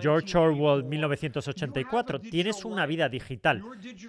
[0.00, 2.20] George Orwell 1984.
[2.20, 3.62] Tienes una vida digital.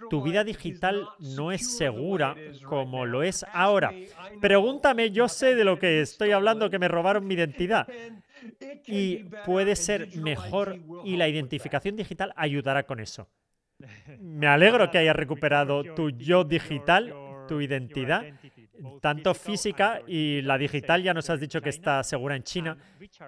[0.09, 3.93] Tu vida digital no es segura como lo es ahora.
[4.41, 7.87] Pregúntame, yo sé de lo que estoy hablando, que me robaron mi identidad.
[8.85, 13.29] Y puede ser mejor y la identificación digital ayudará con eso.
[14.19, 17.13] Me alegro que hayas recuperado tu yo digital,
[17.47, 18.23] tu identidad
[19.01, 22.77] tanto física y la digital ya nos has dicho que está segura en China.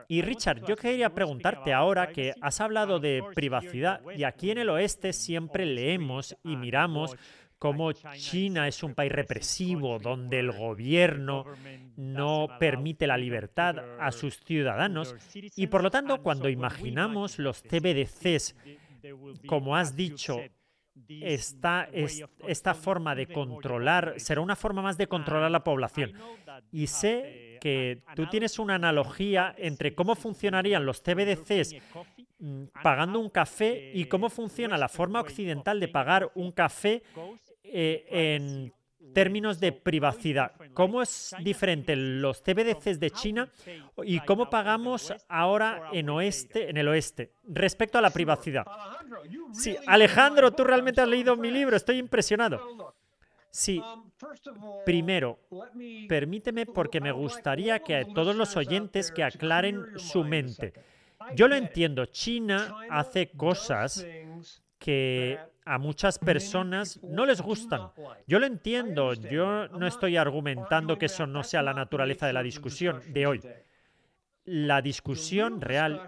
[0.07, 4.69] Y Richard, yo quería preguntarte ahora que has hablado de privacidad y aquí en el
[4.69, 7.15] oeste siempre leemos y miramos
[7.60, 11.45] cómo China es un país represivo donde el gobierno
[11.95, 15.15] no permite la libertad a sus ciudadanos
[15.55, 18.55] y por lo tanto cuando imaginamos los CBDCs,
[19.47, 20.39] como has dicho,
[21.21, 21.89] esta,
[22.47, 26.13] esta forma de controlar, será una forma más de controlar la población.
[26.71, 31.75] Y sé que tú tienes una analogía entre cómo funcionarían los CBDCs
[32.39, 37.03] mm, pagando un café y cómo funciona la forma occidental de pagar un café
[37.63, 38.73] eh, en
[39.13, 40.51] términos de privacidad.
[40.73, 43.49] cómo es diferente los CBDCs de China
[44.03, 48.65] y cómo pagamos ahora en oeste, en el oeste, respecto a la privacidad.
[49.53, 52.95] Sí, Alejandro, tú realmente has leído mi libro, estoy impresionado.
[53.49, 53.81] Sí,
[54.85, 55.39] primero,
[56.07, 60.73] permíteme porque me gustaría que a todos los oyentes que aclaren su mente.
[61.35, 64.05] Yo lo entiendo, China hace cosas
[64.77, 67.89] que a muchas personas no les gustan.
[68.25, 72.41] Yo lo entiendo, yo no estoy argumentando que eso no sea la naturaleza de la
[72.41, 73.41] discusión de hoy.
[74.45, 76.08] La discusión real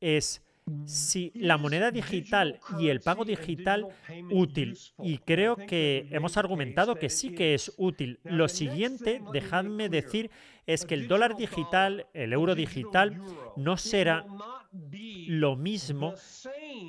[0.00, 0.42] es
[0.84, 3.86] si la moneda digital y el pago digital
[4.30, 4.76] útil.
[4.98, 8.20] Y creo que hemos argumentado que sí que es útil.
[8.24, 10.30] Lo siguiente, dejadme decir,
[10.66, 13.20] es que el dólar digital, el euro digital,
[13.56, 14.26] no será
[15.28, 16.14] lo mismo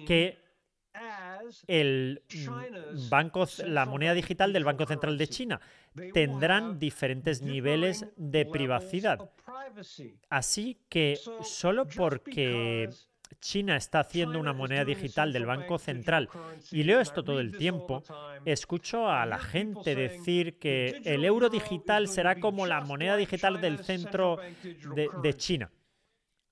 [0.06, 0.41] que
[1.68, 2.22] el
[3.10, 5.62] banco, la moneda digital del Banco Central de China.
[6.14, 9.30] Tendrán diferentes niveles de privacidad.
[10.30, 12.90] Así que solo porque
[13.40, 16.30] China está haciendo una moneda digital del Banco Central
[16.72, 18.04] y leo esto todo el tiempo,
[18.46, 23.80] escucho a la gente decir que el euro digital será como la moneda digital del
[23.80, 24.38] centro
[25.24, 25.72] de, China.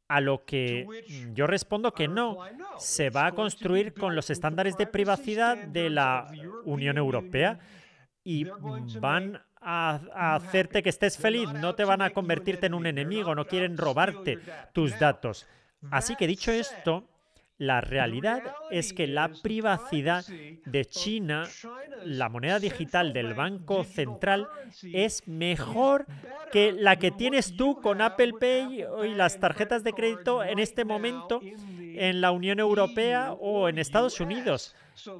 [0.09, 0.85] A lo que
[1.33, 2.39] yo respondo que no,
[2.77, 6.29] se va a construir con los estándares de privacidad de la
[6.65, 7.59] Unión Europea
[8.23, 8.45] y
[8.99, 13.45] van a, hacerte que estés feliz, no te van a convertirte en un enemigo, no
[13.45, 14.39] quieren robarte
[14.73, 15.47] tus datos.
[15.91, 17.08] Así que dicho esto,
[17.59, 18.41] la realidad
[18.71, 21.47] es que la privacidad de China,
[22.05, 24.47] la moneda digital del Banco Central,
[24.93, 26.05] es mejor
[26.53, 30.85] que la que tienes tú con Apple Pay y las tarjetas de crédito en este
[30.85, 34.73] momento en la Unión Europea o en Estados Unidos.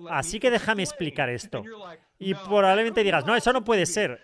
[0.09, 1.63] Así que déjame explicar esto.
[2.17, 4.21] Y probablemente digas, no, eso no puede ser.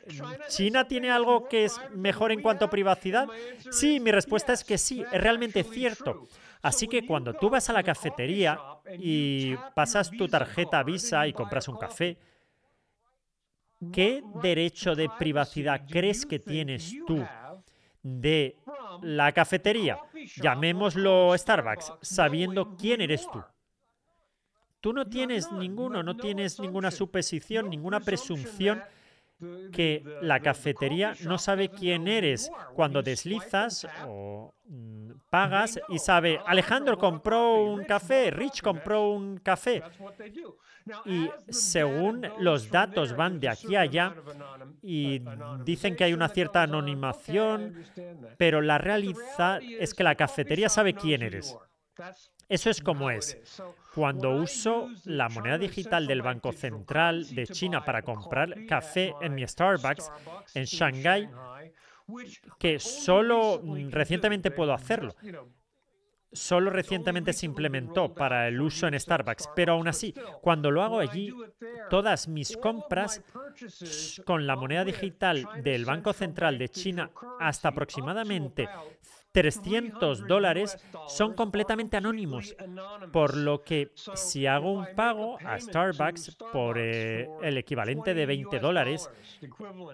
[0.48, 3.28] ¿China tiene algo que es mejor en cuanto a privacidad?
[3.72, 6.28] Sí, mi respuesta es que sí, es realmente cierto.
[6.66, 8.60] Así que cuando tú vas a la cafetería
[8.98, 12.18] y pasas tu tarjeta Visa y compras un café,
[13.94, 17.24] ¿qué derecho de privacidad crees que tienes tú
[18.02, 18.58] de
[19.04, 20.00] la cafetería,
[20.38, 23.44] llamémoslo Starbucks, sabiendo quién eres tú?
[24.82, 28.82] Tú no tienes ninguno, no tienes ninguna suposición, ninguna presunción
[29.72, 36.98] que la cafetería no sabe quién eres cuando deslizas o mm, pagas y sabe, Alejandro
[36.98, 39.84] compró un café, Rich compró un café.
[41.06, 44.16] Y según los datos van de aquí a allá
[44.82, 45.22] y
[45.64, 47.84] dicen que hay una cierta anonimación,
[48.38, 51.58] pero la realidad es que la cafetería sabe quién eres.
[52.48, 53.38] Eso es como es.
[53.94, 59.48] Cuando uso la moneda digital del Banco Central de China para comprar café en mi
[59.48, 60.12] Starbucks
[60.54, 61.30] en Shanghai,
[62.60, 65.16] que solo recientemente puedo hacerlo.
[66.32, 71.00] Solo recientemente se implementó para el uso en Starbucks, pero aún así, cuando lo hago
[71.00, 71.34] allí,
[71.90, 73.24] todas mis compras
[74.26, 78.68] con la moneda digital del Banco Central de China hasta aproximadamente
[79.36, 80.78] 300 dólares
[81.10, 82.56] son completamente anónimos,
[83.12, 88.60] por lo que si hago un pago a Starbucks por eh, el equivalente de 20
[88.60, 89.10] dólares,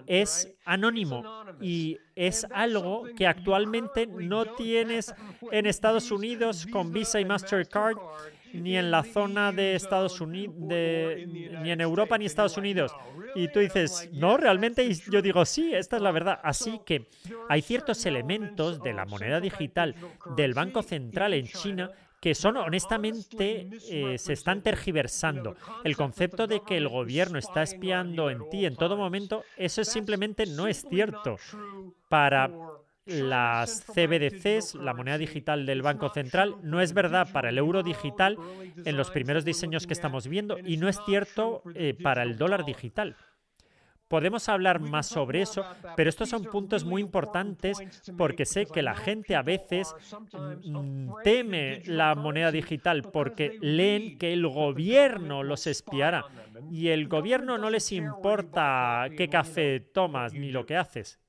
[0.06, 1.24] es anónimo
[1.60, 5.12] y es algo que actualmente no tienes
[5.50, 7.96] en Estados Unidos con Visa y Mastercard
[8.52, 12.92] ni en la zona de Estados Unidos, ni en Europa ni Estados Unidos.
[13.34, 16.40] Y tú dices, no, realmente, y yo digo, sí, esta es la verdad.
[16.42, 17.08] Así que
[17.48, 19.94] hay ciertos elementos de la moneda digital
[20.36, 21.90] del Banco Central en China
[22.22, 25.56] que son honestamente eh, se están tergiversando.
[25.82, 30.46] El concepto de que el gobierno está espiando en ti en todo momento, eso simplemente
[30.46, 31.36] no es cierto.
[32.08, 32.48] Para
[33.06, 38.38] las CBDCs, la moneda digital del Banco Central, no es verdad para el euro digital
[38.84, 42.64] en los primeros diseños que estamos viendo y no es cierto eh, para el dólar
[42.64, 43.16] digital.
[44.12, 45.64] Podemos hablar más sobre eso,
[45.96, 47.78] pero estos son puntos muy importantes
[48.18, 49.94] porque sé que la gente a veces
[50.64, 56.26] mm, teme la moneda digital porque leen que el gobierno los espiará
[56.70, 61.21] y el gobierno no les importa qué café tomas ni lo que haces.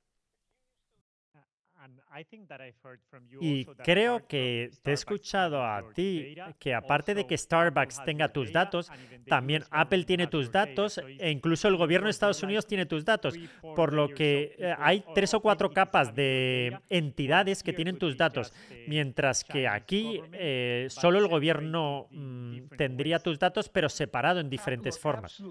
[3.42, 8.52] Y creo que te he escuchado a ti que aparte de que Starbucks tenga tus
[8.52, 8.92] datos,
[9.28, 13.36] también Apple tiene tus datos e incluso el gobierno de Estados Unidos tiene tus datos,
[13.76, 18.54] por lo que eh, hay tres o cuatro capas de entidades que tienen tus datos,
[18.88, 25.00] mientras que aquí eh, solo el gobierno mm, tendría tus datos, pero separado en diferentes
[25.00, 25.42] formas.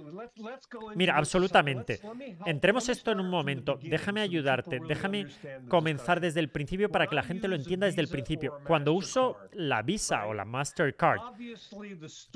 [0.95, 2.01] Mira, absolutamente.
[2.47, 3.79] Entremos esto en un momento.
[3.83, 4.81] Déjame ayudarte.
[4.87, 5.27] Déjame
[5.69, 8.61] comenzar desde el principio para que la gente lo entienda desde el principio.
[8.65, 11.21] Cuando uso la Visa o la Mastercard,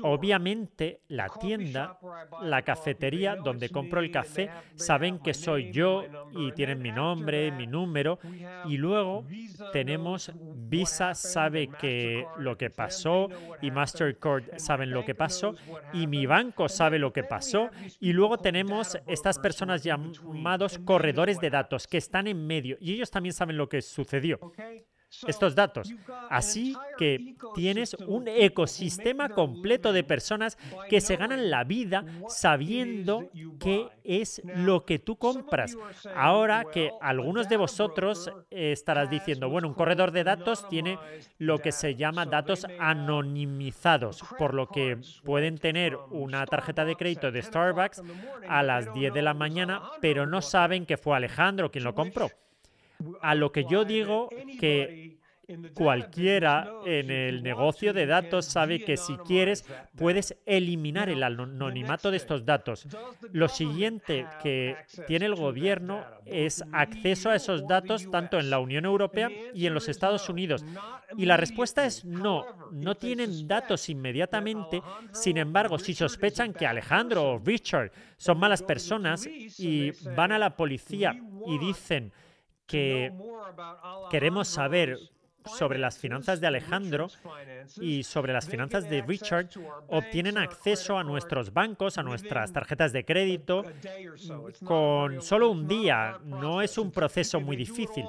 [0.01, 1.97] obviamente la tienda,
[2.41, 7.67] la cafetería donde compro el café, saben que soy yo y tienen mi nombre, mi
[7.67, 8.19] número.
[8.65, 9.25] Y luego
[9.71, 13.29] tenemos Visa sabe que lo que pasó
[13.61, 15.55] y Mastercard saben lo que pasó
[15.93, 17.69] y mi banco sabe lo que pasó.
[17.99, 23.11] Y luego tenemos estas personas llamados corredores de datos que están en medio y ellos
[23.11, 24.39] también saben lo que sucedió
[25.25, 25.93] estos datos.
[26.29, 30.57] Así que tienes un ecosistema completo de personas
[30.89, 33.29] que se ganan la vida sabiendo
[33.59, 35.77] qué es lo que tú compras.
[36.15, 40.99] Ahora que algunos de vosotros estarás diciendo, bueno, un corredor de datos tiene
[41.37, 47.31] lo que se llama datos anonimizados, por lo que pueden tener una tarjeta de crédito
[47.31, 48.01] de Starbucks
[48.47, 52.29] a las 10 de la mañana, pero no saben que fue Alejandro quien lo compró.
[53.21, 54.29] A lo que yo digo
[54.59, 55.17] que
[55.73, 62.17] cualquiera en el negocio de datos sabe que si quieres puedes eliminar el anonimato de
[62.17, 62.85] estos datos.
[63.31, 64.75] Lo siguiente que
[65.07, 69.73] tiene el gobierno es acceso a esos datos tanto en la Unión Europea y en
[69.73, 70.65] los Estados Unidos.
[71.17, 74.81] Y la respuesta es no, no tienen datos inmediatamente.
[75.13, 80.57] Sin embargo, si sospechan que Alejandro o Richard son malas personas y van a la
[80.57, 82.11] policía y dicen
[82.67, 83.11] que
[84.11, 84.99] queremos saber
[85.47, 87.07] sobre las finanzas de Alejandro
[87.79, 89.49] y sobre las finanzas de Richard
[89.87, 93.63] obtienen acceso a nuestros bancos, a nuestras tarjetas de crédito
[94.63, 96.19] con solo un día.
[96.25, 98.05] No es un proceso muy difícil.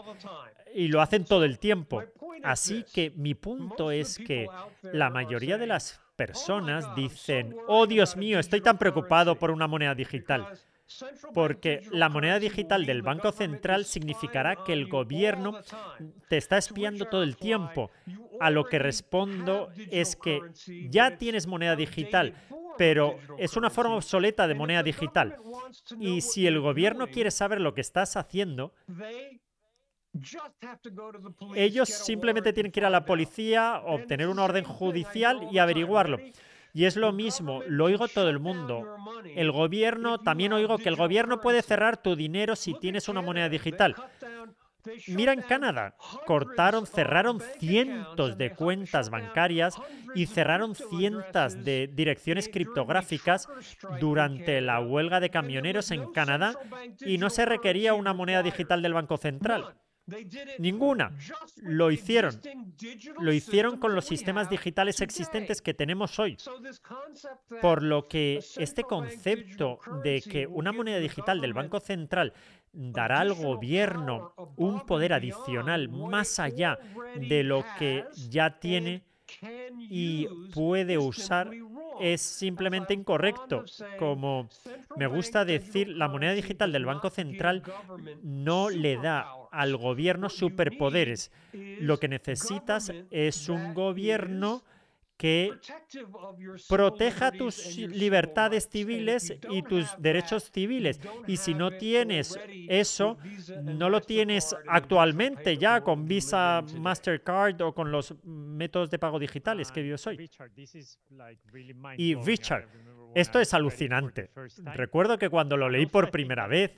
[0.74, 2.04] y lo hacen todo el tiempo.
[2.42, 4.48] Así que mi punto es que
[4.82, 9.94] la mayoría de las personas dicen, oh Dios mío, estoy tan preocupado por una moneda
[9.94, 10.46] digital
[11.34, 15.60] porque la moneda digital del Banco Central significará que el gobierno
[16.28, 17.90] te está espiando todo el tiempo.
[18.40, 20.40] A lo que respondo es que
[20.88, 22.34] ya tienes moneda digital,
[22.76, 25.36] pero es una forma obsoleta de moneda digital.
[25.98, 28.72] Y si el gobierno quiere saber lo que estás haciendo,
[31.54, 36.18] ellos simplemente tienen que ir a la policía, obtener una orden judicial y averiguarlo.
[36.78, 38.86] Y es lo mismo, lo oigo todo el mundo.
[39.34, 43.48] El gobierno, también oigo que el gobierno puede cerrar tu dinero si tienes una moneda
[43.48, 43.96] digital.
[45.08, 49.74] Mira en Canadá, cortaron, cerraron cientos de cuentas bancarias
[50.14, 53.48] y cerraron cientos de direcciones criptográficas
[53.98, 56.54] durante la huelga de camioneros en Canadá
[57.00, 59.74] y no se requería una moneda digital del Banco Central.
[60.58, 61.16] Ninguna.
[61.62, 62.40] Lo hicieron.
[63.20, 66.36] Lo hicieron con los sistemas digitales existentes que tenemos hoy.
[67.60, 72.32] Por lo que este concepto de que una moneda digital del Banco Central
[72.72, 76.78] dará al gobierno un poder adicional más allá
[77.16, 79.02] de lo que ya tiene
[79.78, 81.50] y puede usar
[82.00, 83.64] es simplemente incorrecto.
[83.98, 84.48] Como
[84.96, 87.62] me gusta decir, la moneda digital del Banco Central
[88.22, 91.30] no le da al gobierno superpoderes.
[91.52, 94.64] Lo que necesitas es un gobierno
[95.18, 95.50] que
[96.68, 101.00] proteja tus libertades civiles y tus derechos civiles.
[101.26, 102.38] Y si no tienes
[102.68, 103.18] eso,
[103.64, 109.72] no lo tienes actualmente ya con Visa, Mastercard o con los métodos de pago digitales
[109.72, 110.30] que yo soy.
[111.96, 112.68] Y Richard,
[113.14, 114.30] esto es alucinante.
[114.74, 116.72] Recuerdo que cuando lo leí por primera vez,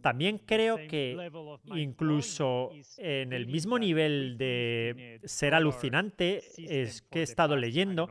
[0.00, 1.30] también creo que
[1.74, 8.08] incluso en el mismo nivel de ser alucinante es que he estado leyendo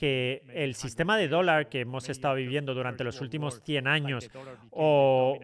[0.00, 4.30] que el sistema de dólar que hemos estado viviendo durante los últimos 100 años
[4.70, 5.38] o,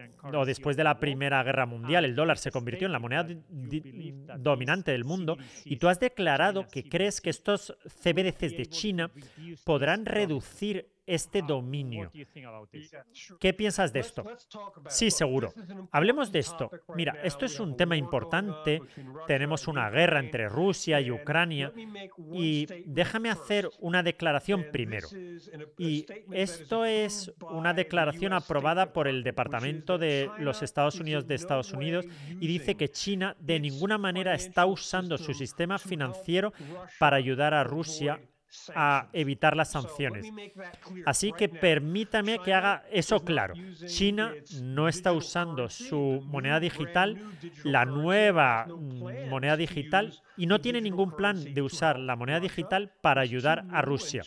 [0.47, 3.27] después de la Primera Guerra Mundial, el dólar se convirtió en la moneda
[4.39, 9.11] dominante del mundo y tú has declarado que crees que estos CBDCs de China
[9.63, 12.11] podrán reducir este dominio.
[13.39, 14.23] ¿Qué piensas de esto?
[14.89, 15.53] Sí, seguro.
[15.91, 16.69] Hablemos de esto.
[16.95, 18.81] Mira, esto es un tema importante.
[19.25, 21.71] Tenemos una guerra entre Rusia y Ucrania
[22.31, 25.07] y déjame hacer una declaración primero.
[25.77, 31.71] Y esto es una declaración aprobada por el Departamento de los Estados Unidos de Estados
[31.71, 32.05] Unidos
[32.39, 36.53] y dice que China de ninguna manera está usando su sistema financiero
[36.99, 38.19] para ayudar a Rusia
[38.75, 40.31] a evitar las sanciones.
[41.05, 43.53] Así que permítame que haga eso claro.
[43.85, 47.17] China no está usando su moneda digital,
[47.63, 52.91] la nueva mm, moneda digital, y no tiene ningún plan de usar la moneda digital
[53.01, 54.23] para ayudar a Rusia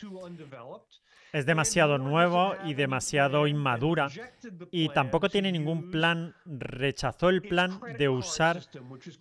[1.32, 4.08] es demasiado nuevo y demasiado inmadura
[4.70, 8.60] y tampoco tiene ningún plan, rechazó el plan de usar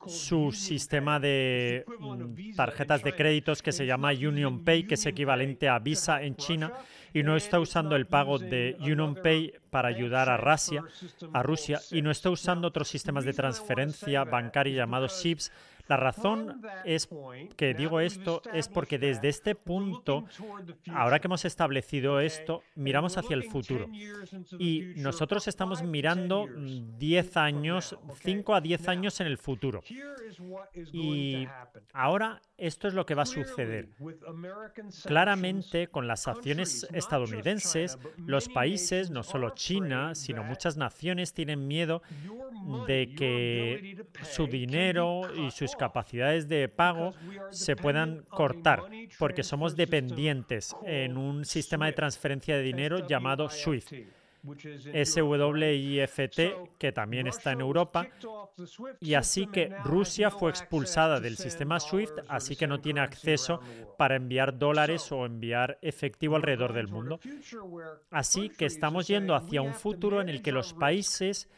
[0.08, 5.70] su sistema de mm, tarjetas de créditos que se llama Union Pay, que es equivalente
[5.70, 6.74] a Visa en China,
[7.14, 10.84] y no está usando el pago de Union Pay para ayudar a Rusia,
[11.34, 15.52] a Rusia y no está usando otros sistemas de transferencia bancaria llamados SIPs
[15.90, 17.10] la razón es
[17.58, 20.26] que digo esto es porque desde este punto,
[20.94, 23.90] ahora que hemos establecido esto, miramos hacia el futuro.
[24.60, 29.82] Y nosotros estamos mirando 10 años, 5 a 10 años en el futuro.
[30.94, 31.48] Y
[31.92, 33.90] ahora esto es lo que va a suceder.
[35.06, 42.04] Claramente, con las acciones estadounidenses, los países, no solo China, sino muchas naciones, tienen miedo
[42.86, 47.14] de que su dinero y sus capacidades de pago
[47.50, 48.84] se puedan cortar,
[49.18, 53.94] porque somos dependientes en un sistema de transferencia de dinero llamado SWIFT.
[55.04, 56.40] SWIFT,
[56.78, 58.08] que también está en Europa,
[59.00, 63.60] y así que Rusia fue expulsada del sistema SWIFT, así que no tiene acceso
[63.98, 67.20] para enviar dólares o enviar efectivo alrededor del mundo.
[68.12, 71.50] Así que estamos yendo hacia un futuro en el que los países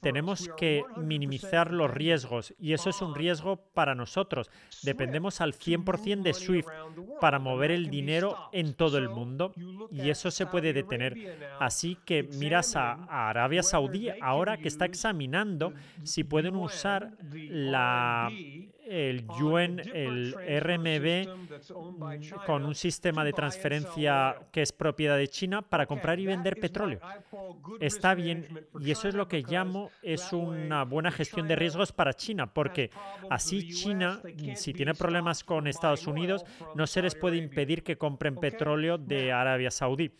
[0.00, 4.50] tenemos que minimizar los riesgos y eso es un riesgo para nosotros.
[4.82, 6.68] Dependemos al 100% de SWIFT
[7.20, 9.52] para mover el dinero en todo el mundo
[9.90, 11.38] y eso se puede detener.
[11.60, 15.72] Así que miras a, Arabia Saudí ahora que está examinando
[16.02, 18.30] si pueden usar la
[18.86, 25.86] el yuan, el RMB, con un sistema de transferencia que es propiedad de China para
[25.86, 27.00] comprar y vender petróleo.
[27.80, 32.14] Está bien, y eso es lo que llamo es una buena gestión de riesgos para
[32.14, 32.90] China, porque
[33.30, 34.20] así China,
[34.54, 39.32] si tiene problemas con Estados Unidos, no se les puede impedir que compren petróleo de
[39.32, 40.12] Arabia Saudí.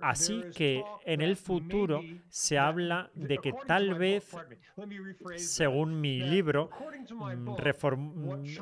[0.00, 4.30] Así que en el futuro se habla de que tal vez,
[5.36, 6.70] según mi libro,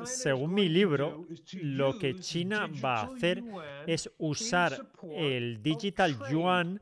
[0.05, 1.25] según mi libro,
[1.61, 3.43] lo que China va a hacer
[3.85, 6.81] es usar el digital yuan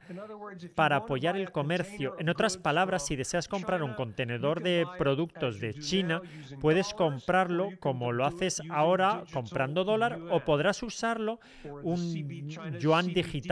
[0.75, 2.15] para apoyar el comercio.
[2.19, 6.21] En otras palabras, si deseas comprar un contenedor de productos de China,
[6.61, 11.39] puedes comprarlo como lo haces ahora comprando dólar o podrás usarlo
[11.83, 13.48] un yuan digital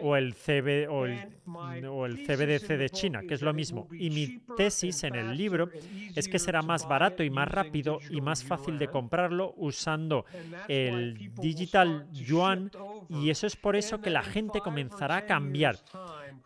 [0.00, 3.88] o el, CB, o, el, CBDC de China, que es lo mismo.
[3.92, 5.70] Y mi tesis en el libro
[6.14, 10.24] es que será más barato y más rápido y más fácil de comprarlo usando
[10.68, 12.70] el digital yuan
[13.08, 15.76] y eso es por eso que la gente comenzará a cambiar.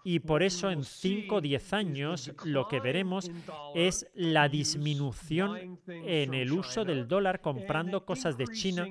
[0.05, 3.31] Y por eso en 5 o 10 años lo que veremos
[3.75, 8.89] es la disminución en el uso del dólar comprando cosas de China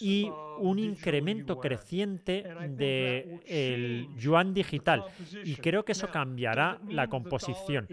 [0.00, 5.04] y un incremento creciente del yuan digital.
[5.44, 7.86] Y creo que eso cambiará la composición.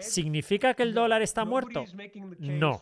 [0.00, 1.84] ¿Significa que el dólar está muerto?
[2.38, 2.80] No.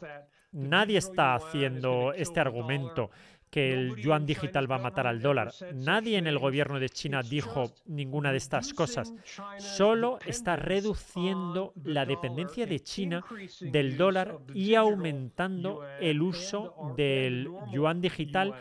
[0.52, 3.10] Nadie está haciendo este argumento
[3.52, 5.52] que el yuan digital va a matar al dólar.
[5.74, 9.12] Nadie en el gobierno de China dijo ninguna de estas cosas.
[9.58, 13.22] Solo está reduciendo la dependencia de China
[13.60, 18.54] del dólar y aumentando el uso del yuan digital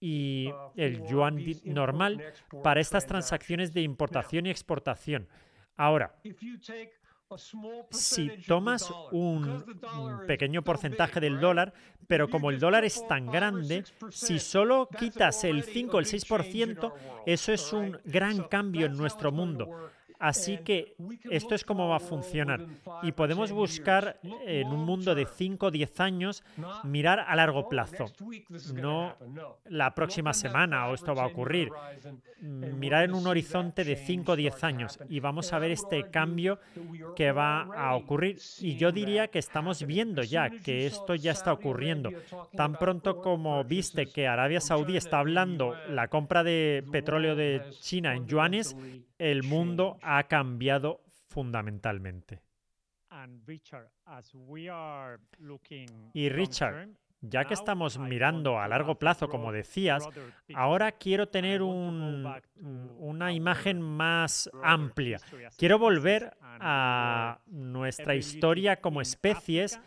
[0.00, 2.20] y el yuan normal
[2.64, 5.28] para estas transacciones de importación y exportación.
[5.76, 6.16] Ahora,
[7.90, 9.64] si tomas un
[10.26, 11.72] pequeño porcentaje del dólar,
[12.06, 16.92] pero como el dólar es tan grande, si solo quitas el 5 o el 6%,
[17.26, 19.90] eso es un gran cambio en nuestro mundo.
[20.18, 20.94] Así que
[21.30, 22.64] esto es como va a funcionar.
[23.02, 26.44] Y podemos buscar en un mundo de 5 o 10 años,
[26.84, 28.06] mirar a largo plazo.
[28.74, 29.14] No
[29.66, 31.70] la próxima semana o esto va a ocurrir.
[32.40, 36.58] Mirar en un horizonte de 5 o 10 años y vamos a ver este cambio
[37.14, 38.38] que va a ocurrir.
[38.60, 42.10] Y yo diría que estamos viendo ya que esto ya está ocurriendo.
[42.56, 48.14] Tan pronto como viste que Arabia Saudí está hablando la compra de petróleo de China
[48.14, 48.76] en yuanes,
[49.18, 52.40] el mundo ha cambiado fundamentalmente.
[56.12, 56.88] Y Richard,
[57.20, 60.08] ya que estamos mirando a largo plazo, como decías,
[60.54, 65.18] ahora quiero tener una imagen más amplia.
[65.58, 69.80] Quiero volver a nuestra historia como especies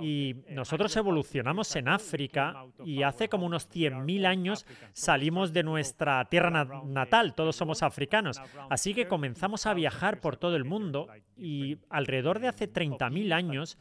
[0.00, 6.64] y nosotros evolucionamos en África y hace como unos 100.000 años salimos de nuestra tierra
[6.84, 8.40] natal, todos somos africanos.
[8.70, 13.78] Así que comenzamos a viajar por todo el mundo y alrededor de hace 30.000 años,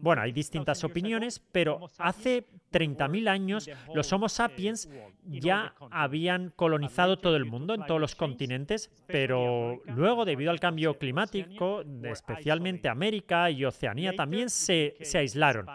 [0.00, 4.88] bueno, hay distintas opiniones, pero hace 30.000 años los Homo sapiens
[5.24, 10.98] ya habían colonizado todo el mundo, en todos los continentes, pero luego, debido al cambio
[10.98, 15.66] climático, especialmente América y Oceanía, también se, se aislaron.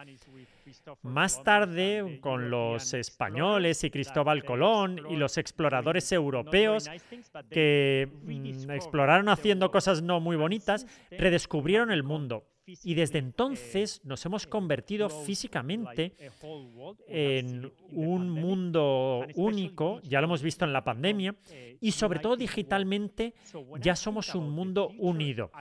[1.01, 6.89] Más tarde, con los españoles y Cristóbal Colón y los exploradores europeos
[7.49, 12.45] que mm, exploraron haciendo cosas no muy bonitas, redescubrieron el mundo.
[12.83, 16.15] Y desde entonces nos hemos convertido físicamente
[17.07, 21.35] en un mundo único, ya lo hemos visto en la pandemia,
[21.79, 23.33] y sobre todo digitalmente
[23.79, 25.51] ya somos un mundo unido.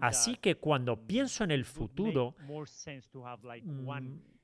[0.00, 2.34] Así que cuando pienso en el futuro,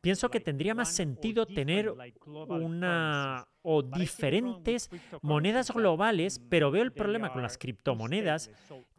[0.06, 1.92] pienso que tendría más sentido tener
[2.24, 4.88] una o diferentes
[5.20, 8.48] monedas globales, pero veo el problema con las criptomonedas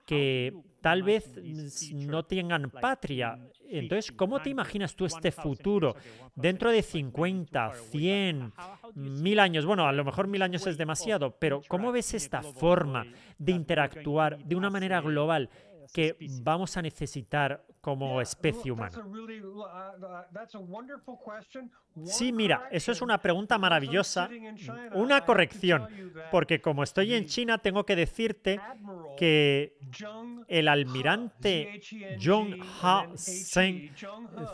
[0.05, 1.33] que tal vez
[1.93, 3.39] no tengan patria.
[3.69, 5.95] Entonces, ¿cómo te imaginas tú este futuro
[6.35, 8.53] dentro de 50, 100,
[8.95, 9.65] mil años?
[9.65, 13.05] Bueno, a lo mejor mil años es demasiado, pero ¿cómo ves esta forma
[13.37, 15.49] de interactuar de una manera global
[15.93, 19.01] que vamos a necesitar como especie humana?
[22.03, 24.29] Sí, mira, eso es una pregunta maravillosa.
[24.91, 25.87] Una corrección,
[26.29, 28.59] porque como estoy en China, tengo que decirte
[29.15, 29.77] que
[30.49, 31.79] el almirante
[32.19, 33.95] Zheng Ha Zheng,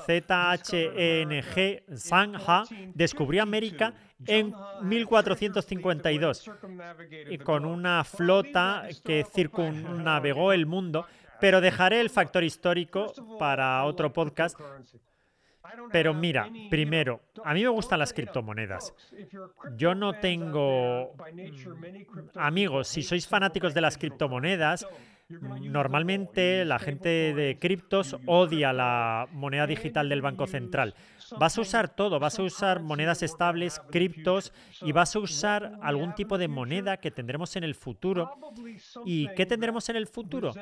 [0.05, 3.95] Z-H-E-N-G, Zhang Ha, descubrió América
[4.27, 4.53] en
[4.83, 6.51] 1452
[7.31, 11.07] y con una flota que circunnavegó el mundo
[11.43, 14.57] pero dejaré el factor histórico para otro podcast.
[15.91, 18.93] Pero mira, primero, a mí me gustan las criptomonedas.
[19.75, 24.87] Yo no tengo mm, amigos, si sois fanáticos de las criptomonedas,
[25.27, 30.95] normalmente la gente de criptos odia la moneda digital del Banco Central.
[31.39, 36.13] Vas a usar todo, vas a usar monedas estables, criptos y vas a usar algún
[36.15, 38.31] tipo de moneda que tendremos en el futuro.
[39.05, 40.53] ¿Y qué tendremos en el futuro?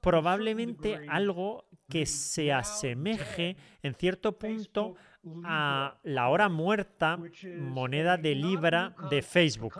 [0.00, 4.94] Probablemente algo que se asemeje en cierto punto
[5.44, 7.18] a la hora muerta
[7.58, 9.74] moneda de libra de Facebook,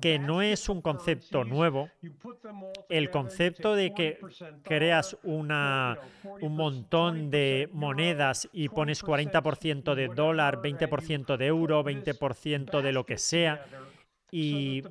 [0.00, 1.88] que no es un concepto nuevo.
[2.88, 4.18] El concepto de que
[4.62, 5.98] creas una,
[6.40, 13.06] un montón de monedas y pones 40% de dólar, 20% de euro, 20% de lo
[13.06, 13.64] que sea,
[14.34, 14.82] y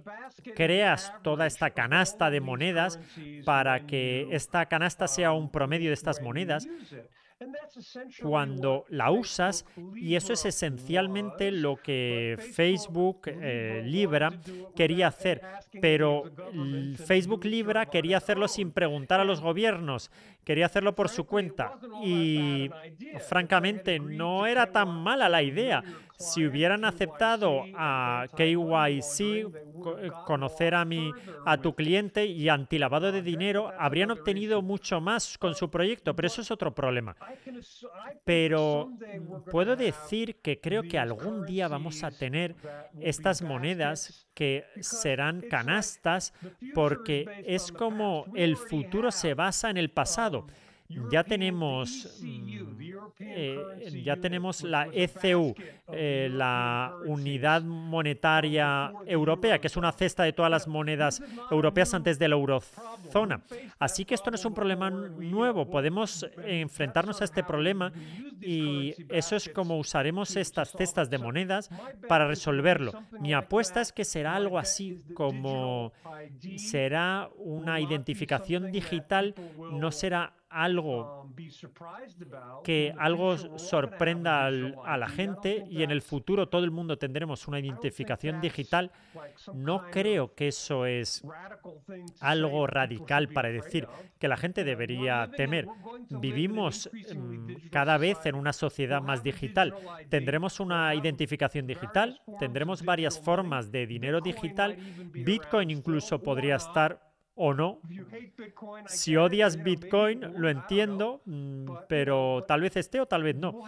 [0.55, 2.99] creas toda esta canasta de monedas
[3.43, 6.67] para que esta canasta sea un promedio de estas monedas,
[8.21, 9.65] cuando la usas
[9.95, 14.31] y eso es esencialmente lo que Facebook eh, Libra
[14.75, 15.41] quería hacer,
[15.81, 16.23] pero
[17.05, 20.11] Facebook Libra quería hacerlo sin preguntar a los gobiernos,
[20.43, 21.79] quería hacerlo por su cuenta.
[22.03, 22.69] y
[23.27, 25.83] francamente no era tan mala la idea.
[26.21, 31.11] Si hubieran aceptado a KYC, eh, conocer a, mi,
[31.45, 36.27] a tu cliente y antilavado de dinero, habrían obtenido mucho más con su proyecto, pero
[36.27, 37.15] eso es otro problema.
[38.23, 38.91] Pero
[39.49, 42.55] puedo decir que creo que algún día vamos a tener
[42.99, 46.33] estas monedas que serán canastas
[46.73, 50.47] porque es como el futuro se basa en el pasado.
[51.09, 52.60] Ya tenemos mm,
[53.19, 55.53] eh, ya tenemos la ECU,
[55.91, 62.17] eh, la Unidad Monetaria Europea, que es una cesta de todas las monedas europeas antes
[62.19, 63.41] de la eurozona.
[63.79, 67.91] Así que esto no es un problema nuevo, podemos enfrentarnos a este problema
[68.39, 71.69] y eso es como usaremos estas cestas de monedas
[72.07, 72.93] para resolverlo.
[73.19, 75.93] Mi apuesta es que será algo así como
[76.57, 79.35] será una identificación digital,
[79.71, 81.33] no será algo um,
[82.63, 87.59] que algo sorprenda a la gente y en el futuro todo el mundo tendremos una
[87.59, 88.91] identificación digital,
[89.53, 91.23] no creo que eso es
[92.19, 93.87] algo radical para decir
[94.19, 95.67] que la gente debería temer.
[96.09, 99.73] Vivimos mm, cada vez en una sociedad más digital.
[100.09, 104.75] Tendremos una identificación digital, tendremos varias formas de dinero digital.
[105.13, 107.10] Bitcoin incluso podría estar
[107.43, 107.79] o no.
[108.85, 113.63] Si odias Bitcoin, lo entiendo, mm, pero tal vez esté o tal vez no.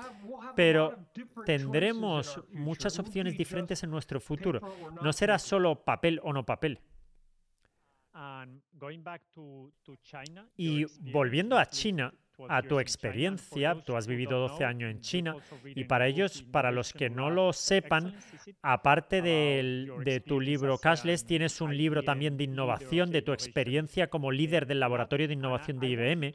[0.56, 0.96] Pero
[1.44, 4.62] tendremos muchas opciones diferentes en nuestro futuro.
[5.02, 6.80] No será solo papel o no papel.
[10.56, 12.14] Y volviendo a China,
[12.50, 13.76] a tu experiencia.
[13.86, 17.54] Tú has vivido 12 años en China y para ellos, para los que no lo
[17.54, 18.16] sepan,
[18.62, 24.32] aparte de tu libro Cashless, tienes un libro también de innovación, de tu experiencia como
[24.32, 26.34] líder del laboratorio de innovación de IBM.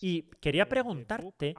[0.00, 1.54] Y quería preguntarte,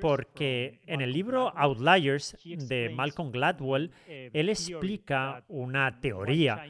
[0.00, 6.64] porque en el libro Outliers de Malcolm Gladwell, él explica una teoría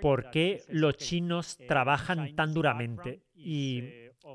[0.00, 3.20] por qué los chinos trabajan tan duramente.
[3.34, 3.82] Y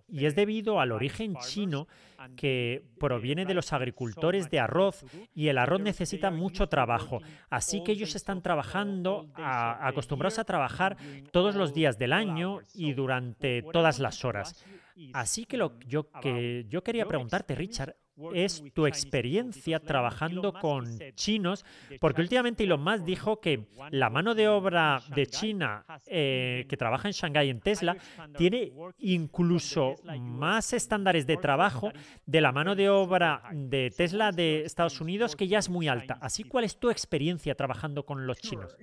[0.07, 1.87] y es debido al origen chino
[2.35, 7.21] que proviene de los agricultores de arroz y el arroz necesita mucho trabajo.
[7.49, 10.97] Así que ellos están trabajando, acostumbrados a trabajar
[11.31, 14.65] todos los días del año y durante todas las horas.
[15.13, 17.95] Así que lo yo, que yo quería preguntarte, Richard,
[18.33, 21.65] es tu experiencia trabajando con chinos,
[21.99, 27.07] porque últimamente Elon Musk dijo que la mano de obra de China eh, que trabaja
[27.07, 27.95] en Shanghái en Tesla
[28.37, 31.91] tiene incluso más estándares de trabajo
[32.25, 36.17] de la mano de obra de Tesla de Estados Unidos, que ya es muy alta.
[36.21, 38.75] Así, ¿cuál es tu experiencia trabajando con los chinos?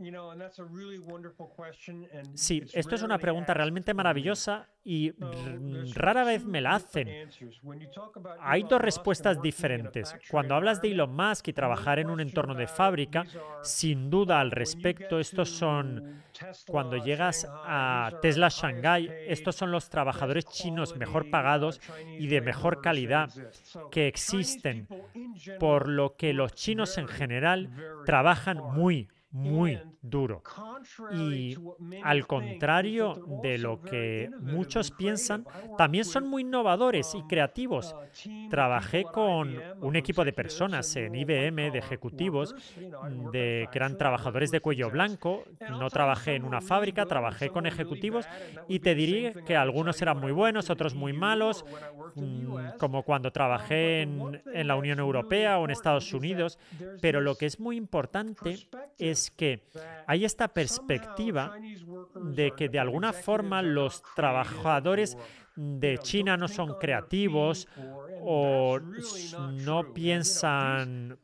[2.34, 5.12] Sí, esto es una pregunta realmente maravillosa y
[5.94, 7.28] rara vez me la hacen.
[8.40, 10.16] Hay dos respuestas diferentes.
[10.30, 13.26] Cuando hablas de Elon Musk y trabajar en un entorno de fábrica,
[13.62, 16.22] sin duda al respecto, estos son,
[16.66, 21.82] cuando llegas a Tesla Shanghai, estos son los trabajadores chinos mejor pagados
[22.18, 23.28] y de mejor calidad
[23.90, 24.88] que existen,
[25.60, 27.68] por lo que los chinos en general
[28.06, 30.42] trabajan muy, muy duro.
[31.12, 31.56] Y
[32.02, 35.44] al contrario de lo que muchos piensan,
[35.76, 37.94] también son muy innovadores y creativos.
[38.48, 42.54] Trabajé con un equipo de personas en IBM, de ejecutivos,
[43.32, 45.44] de que eran trabajadores de cuello blanco.
[45.60, 48.26] No trabajé en una fábrica, trabajé con ejecutivos
[48.66, 51.64] y te diría que algunos eran muy buenos, otros muy malos,
[52.14, 56.58] mm, como cuando trabajé en, en la Unión Europea o en Estados Unidos.
[57.02, 58.68] Pero lo que es muy importante
[58.98, 59.62] es que
[60.06, 61.54] hay esta perspectiva
[62.14, 65.16] de que de alguna forma los trabajadores
[65.56, 67.68] de China no son creativos
[68.22, 71.18] o no piensan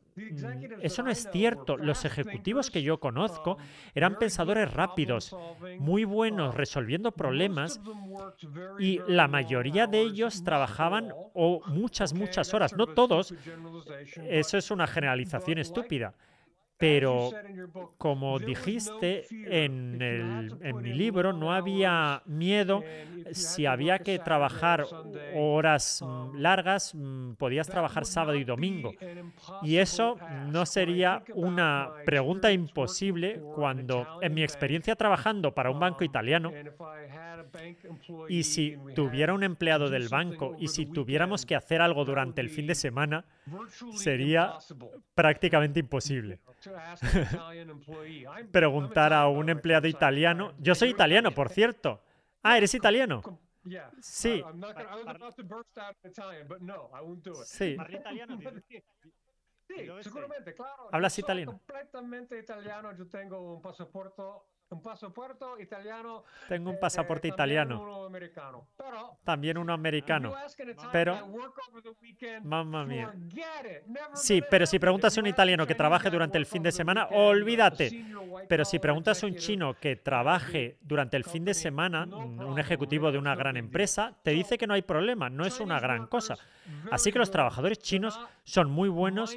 [0.81, 1.77] eso no es cierto.
[1.77, 3.59] Los ejecutivos que yo conozco
[3.95, 5.37] eran pensadores rápidos,
[5.79, 7.81] muy buenos resolviendo problemas
[8.79, 12.75] y la mayoría de ellos trabajaban o muchas, muchas horas.
[12.75, 13.35] No todos.
[14.29, 16.15] Eso es una generalización estúpida.
[16.77, 17.31] Pero
[17.99, 22.83] como dijiste en, en, mi libro, no había miedo.
[23.31, 24.85] Si había que trabajar
[25.35, 28.93] horas mm, largas, mm, podías trabajar sábado y domingo.
[29.63, 30.17] Y eso
[30.51, 36.53] no sería una pregunta imposible cuando, en mi experiencia trabajando para un banco italiano,
[38.29, 42.51] y si tuviera un empleado del banco y si tuviéramos que hacer algo durante el
[42.51, 43.25] fin de semana,
[43.97, 44.59] sería
[45.15, 46.41] prácticamente imposible.
[48.53, 50.55] Preguntar a un empleado italiano.
[50.59, 52.01] Yo soy italiano, por cierto.
[52.43, 53.23] Ah, ¿eres italiano?
[54.01, 54.43] Sí.
[57.45, 57.77] Sí.
[59.67, 60.91] Sí, seguramente, claro.
[60.93, 61.53] ¿Hablas italiano?
[61.53, 62.95] completamente italiano.
[62.95, 64.23] Yo tengo un pasaporte
[64.75, 66.25] un pasaporte italiano.
[66.49, 67.77] Tengo un eh, pasaporte eh, italiano.
[67.77, 68.69] También uno americano.
[68.77, 70.35] Pero, También uno americano.
[70.93, 71.29] Pero-
[72.43, 73.15] Mamma mía.
[74.15, 78.05] Sí, pero si preguntas a un italiano que trabaje durante el fin de semana, olvídate.
[78.49, 83.11] Pero si preguntas a un chino que trabaje durante el fin de semana, un ejecutivo
[83.11, 86.37] de una gran empresa, te dice que no hay problema, no es una gran cosa.
[86.91, 89.37] Así que los trabajadores chinos son muy buenos,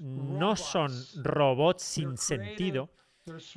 [0.00, 2.90] no son robots sin sentido,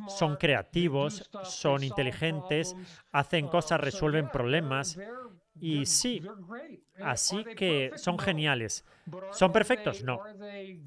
[0.08, 2.76] son creativos, son inteligentes,
[3.12, 4.98] hacen cosas, resuelven problemas.
[5.60, 6.22] y sí,
[7.02, 8.86] Así que son geniales.
[9.32, 10.04] ¿Son perfectos?
[10.04, 10.20] No.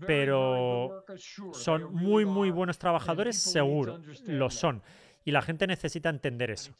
[0.07, 1.05] Pero
[1.53, 4.01] Son muy, muy buenos trabajadores, seguro.
[4.27, 4.83] Lo son.
[5.25, 6.75] Y la gente necesita entender eso.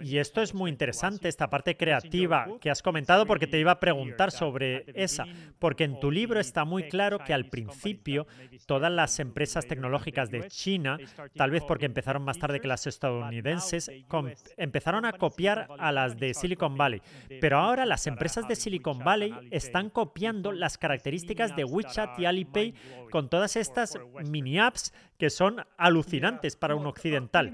[0.00, 3.80] Y esto es muy interesante, esta parte creativa que has comentado, porque te iba a
[3.80, 5.24] preguntar sobre esa.
[5.58, 8.26] Porque en tu libro está muy claro que al principio
[8.66, 10.98] todas las empresas tecnológicas de China,
[11.34, 13.90] tal vez porque empezaron más tarde que las estadounidenses,
[14.56, 17.02] empezaron a copiar a las de Silicon Valley.
[17.40, 22.74] Pero ahora las empresas de Silicon Valley están copiando las características de WeChat y Alipay
[23.10, 27.52] con todas estas mini apps que son alucinantes para un occidental.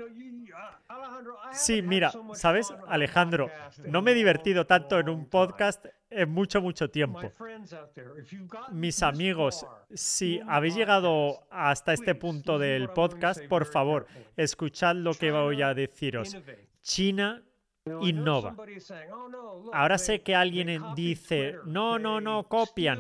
[1.51, 3.51] Sí, mira, ¿sabes, Alejandro?
[3.87, 7.33] No me he divertido tanto en un podcast en mucho, mucho tiempo.
[8.71, 14.07] Mis amigos, si habéis llegado hasta este punto del podcast, por favor,
[14.37, 16.37] escuchad lo que voy a deciros.
[16.83, 17.43] China
[18.03, 18.57] innova.
[19.73, 22.99] Ahora sé que alguien en- dice, no, no, no, copian.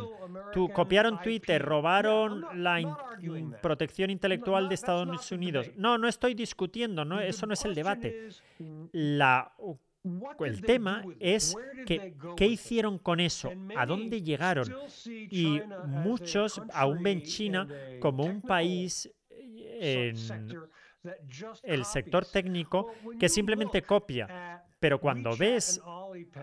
[0.53, 2.95] Tú, copiaron Twitter, robaron la in-
[3.63, 5.71] protección intelectual de Estados Unidos.
[5.77, 8.29] No, no estoy discutiendo, no, eso no es el debate.
[8.93, 9.53] La,
[10.39, 13.51] el tema es que, ¿qué hicieron con eso?
[13.77, 14.73] ¿A dónde llegaron?
[15.31, 17.67] Y muchos aún ven China
[18.01, 19.11] como un país
[19.79, 20.17] eh, en
[21.65, 24.63] el sector técnico que simplemente copia.
[24.87, 25.83] Pero cuando ves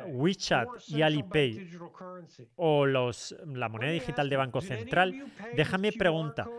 [0.08, 1.70] WeChat y Alipay
[2.58, 6.50] o los, la moneda digital de Banco Central, déjame preguntar,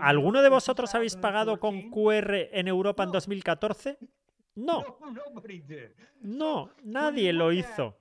[0.00, 3.98] ¿alguno de vosotros habéis pagado con QR en Europa en 2014?
[4.54, 4.82] No,
[6.22, 7.98] no, nadie lo hizo.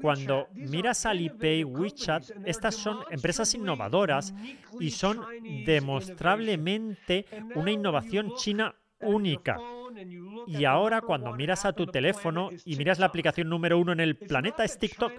[0.00, 4.32] Cuando miras Alipay, WeChat, estas son empresas innovadoras
[4.80, 5.26] y son
[5.66, 9.58] demostrablemente una innovación china única.
[10.46, 14.16] Y ahora cuando miras a tu teléfono y miras la aplicación número uno en el
[14.16, 15.12] planeta es TikTok,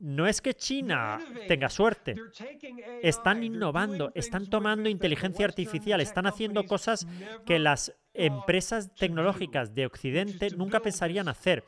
[0.00, 2.16] no es que China tenga suerte.
[3.02, 7.06] Están innovando, están tomando inteligencia artificial, están haciendo cosas
[7.46, 11.64] que las empresas tecnológicas de Occidente nunca pensarían hacer,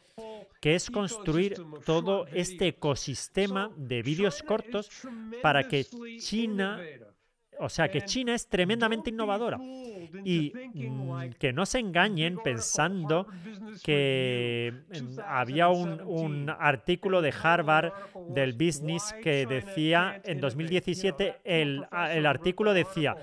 [0.60, 4.90] que es construir todo este ecosistema de vídeos cortos
[5.42, 5.86] para que
[6.18, 6.80] China,
[7.60, 9.58] o sea, que China es tremendamente innovadora.
[10.24, 13.26] Y mm, que no se engañen pensando
[13.82, 17.92] que mm, había un, un artículo de Harvard
[18.28, 23.16] del Business que decía en 2017, el, el artículo decía,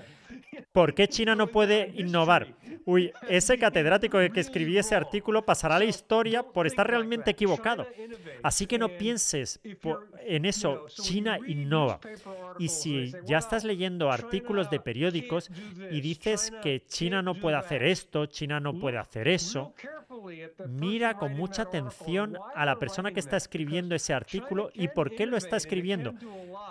[0.74, 2.48] ¿por qué China no puede innovar?
[2.84, 7.86] Uy, ese catedrático que escribió ese artículo pasará a la historia por estar realmente equivocado.
[8.42, 9.60] Así que no pienses
[10.26, 12.00] en eso, China innova.
[12.58, 15.48] Y si ya estás leyendo artículos de periódicos
[15.90, 19.72] y dices que China no puede hacer esto, China no puede hacer eso,
[20.68, 25.24] mira con mucha atención a la persona que está escribiendo ese artículo y por qué
[25.26, 26.14] lo está escribiendo.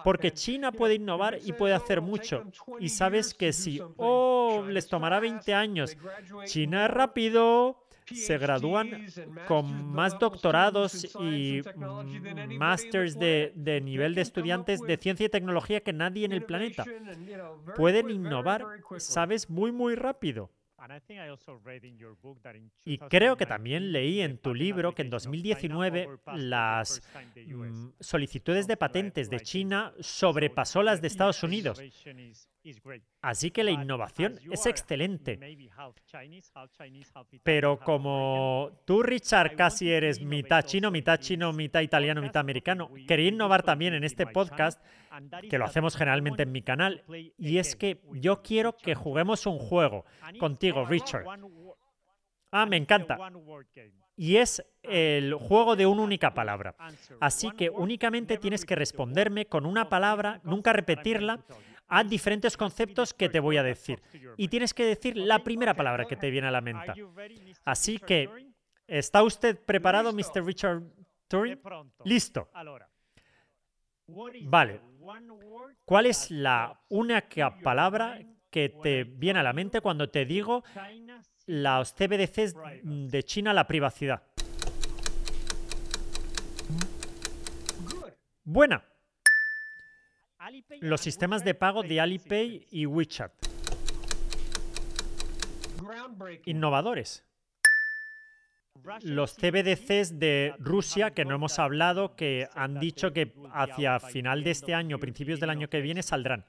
[0.04, 2.44] Porque China puede innovar y puede hacer mucho.
[2.80, 5.98] Y sabes que si, oh, les tomará 20 años,
[6.46, 9.08] China es rápido, se gradúan
[9.48, 11.62] con más doctorados y
[12.58, 16.86] másters de, de nivel de estudiantes de ciencia y tecnología que nadie en el planeta.
[17.76, 18.66] Pueden innovar,
[18.98, 20.50] sabes, muy, muy rápido.
[22.86, 27.02] Y creo que también leí en tu libro que en 2019 las
[27.48, 31.82] mm, solicitudes de patentes de China sobrepasó las de Estados Unidos.
[33.22, 35.38] Así que la innovación es excelente.
[37.44, 43.30] Pero como tú, Richard, casi eres mitad chino, mitad chino, mitad italiano, mitad americano, quería
[43.30, 44.82] innovar también en este podcast,
[45.50, 47.04] que lo hacemos generalmente en mi canal,
[47.38, 50.06] y es que yo quiero que juguemos un juego
[50.40, 51.26] contigo, Richard.
[52.52, 53.18] Ah, me encanta.
[54.16, 56.76] Y es el juego de una única palabra.
[57.20, 61.44] Así que únicamente tienes que responderme con una palabra, nunca repetirla,
[61.88, 64.02] a diferentes conceptos que te voy a decir.
[64.38, 66.94] Y tienes que decir la primera palabra que te viene a la mente.
[67.66, 68.30] Así que,
[68.88, 70.46] ¿está usted preparado, Mr.
[70.46, 70.84] Richard
[71.28, 71.60] Turing?
[72.04, 72.50] Listo.
[74.08, 74.82] Vale.
[75.86, 80.64] ¿Cuál es la única palabra que te viene a la mente cuando te digo
[81.46, 84.24] los CBDCs de China, la privacidad?
[88.44, 88.84] Buena.
[90.82, 93.32] Los sistemas de pago de Alipay y WeChat.
[96.46, 97.26] Innovadores.
[99.02, 104.52] Los CBDCs de Rusia, que no hemos hablado, que han dicho que hacia final de
[104.52, 106.46] este año, principios del año que viene, saldrán.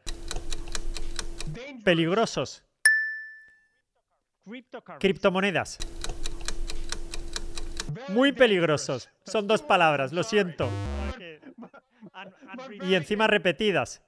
[1.85, 2.64] Peligrosos.
[4.99, 5.78] Criptomonedas.
[8.09, 9.09] Muy peligrosos.
[9.24, 10.68] Son dos palabras, lo siento.
[12.82, 14.03] Y encima repetidas.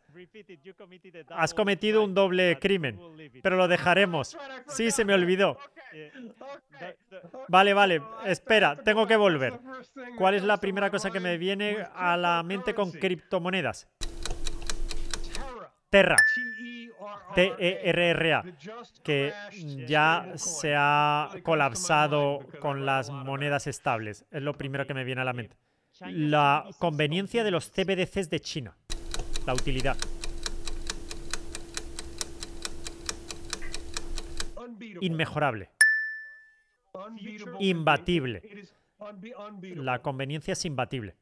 [1.30, 2.98] Has cometido un doble crimen,
[3.42, 4.36] pero lo dejaremos.
[4.68, 5.58] Sí, se me olvidó.
[7.48, 9.58] Vale, vale, espera, tengo que volver.
[10.18, 13.88] ¿Cuál es la primera cosa que me viene a la mente con criptomonedas?
[15.90, 16.16] Terra.
[17.34, 18.42] Terra,
[19.02, 19.32] que
[19.86, 24.24] ya se ha colapsado con las monedas estables.
[24.30, 25.56] Es lo primero que me viene a la mente.
[26.00, 28.76] La conveniencia de los CBDCs de China.
[29.46, 29.96] La utilidad.
[35.00, 35.70] Inmejorable.
[37.60, 38.42] Imbatible.
[39.60, 41.16] La conveniencia es imbatible.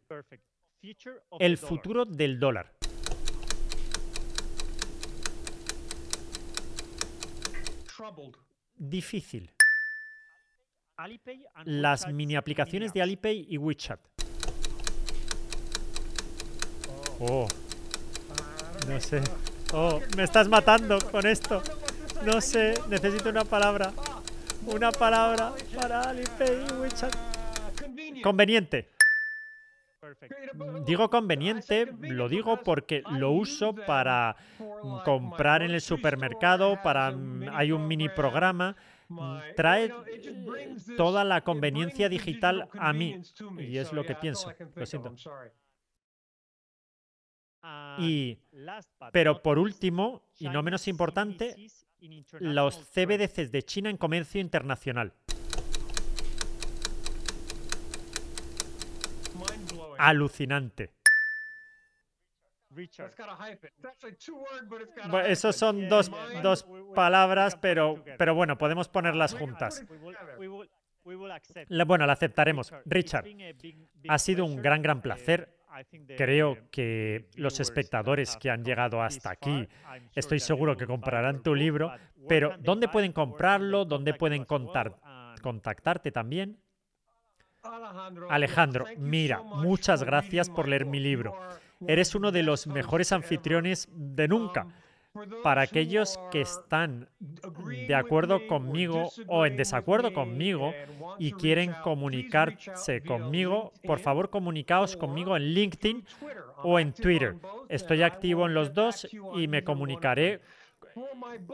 [1.39, 2.73] El futuro del dólar.
[8.77, 9.51] Difícil.
[11.65, 14.01] Las mini aplicaciones de Alipay y WeChat.
[17.21, 17.49] Oh,
[18.89, 19.23] no sé.
[19.73, 21.63] Oh, me estás matando con esto.
[22.25, 23.93] No sé, necesito una palabra.
[24.67, 27.15] Una palabra para Alipay y WeChat.
[27.81, 28.23] Convenient.
[28.23, 28.95] Conveniente.
[30.87, 34.37] Digo conveniente, lo digo porque lo uso para
[35.05, 38.77] comprar en el supermercado, para mm, hay un mini programa,
[39.09, 39.93] mm, trae
[40.97, 43.21] toda la conveniencia digital a mí
[43.59, 44.53] y es lo que pienso.
[44.75, 45.15] Lo siento.
[47.99, 48.39] Y
[49.13, 51.55] pero por último, y no menos importante,
[52.41, 55.13] los CBDCs de China en comercio internacional.
[59.99, 60.93] Alucinante.
[65.09, 66.11] Bueno, esos son dos,
[66.43, 69.85] dos palabras, pero, pero bueno, podemos ponerlas juntas.
[71.69, 72.73] La- Bueno, la aceptaremos.
[72.87, 73.27] Richard,
[74.09, 75.54] ha sido un gran, gran placer.
[76.17, 79.69] Creo que los espectadores que han llegado hasta aquí,
[80.15, 81.93] estoy seguro que comprarán tu libro,
[82.29, 83.85] pero ¿dónde pueden comprarlo?
[83.85, 84.95] ¿Dónde pueden contar-
[85.43, 86.57] contactarte también?
[88.31, 91.35] Alejandro, mira, muchas gracias por leer mi libro.
[91.87, 94.67] Eres uno de los mejores anfitriones de nunca.
[95.43, 97.09] Para aquellos que están
[97.87, 100.73] de acuerdo conmigo o en desacuerdo conmigo
[101.19, 106.05] y quieren comunicarse conmigo, por favor comunicaos conmigo en LinkedIn
[106.65, 107.37] o en Twitter.
[107.69, 109.07] Estoy activo en los dos
[109.37, 110.41] y me comunicaré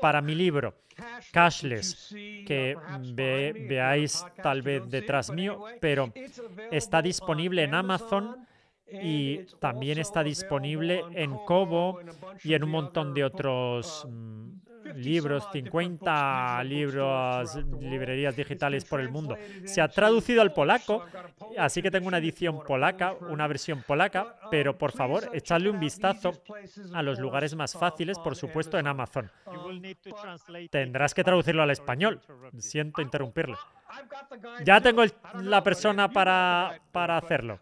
[0.00, 0.74] para mi libro
[1.32, 2.14] Cashless,
[2.46, 2.76] que
[3.14, 6.12] ve- veáis tal vez detrás mío, pero
[6.70, 8.46] está disponible en Amazon
[8.93, 12.01] y también está disponible en Kobo
[12.43, 14.51] y en un montón de otros mm,
[14.97, 19.36] libros, 50 libros, librerías digitales por el mundo.
[19.64, 21.05] Se ha traducido al polaco,
[21.59, 26.32] así que tengo una edición polaca, una versión polaca, pero por favor, echadle un vistazo
[26.93, 29.30] a los lugares más fáciles, por supuesto, en Amazon.
[30.70, 32.20] Tendrás que traducirlo al español.
[32.59, 33.57] Siento interrumpirle.
[34.64, 35.03] Ya tengo
[35.43, 37.61] la persona para, para hacerlo.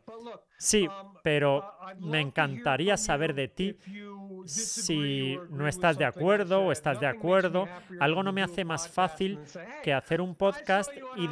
[0.59, 0.89] Sí,
[1.23, 1.65] pero
[2.01, 3.77] me encantaría saber de ti
[4.45, 7.69] si no estás de acuerdo o estás de acuerdo.
[8.01, 9.39] Algo no me hace más fácil
[9.83, 11.29] que hacer un podcast y,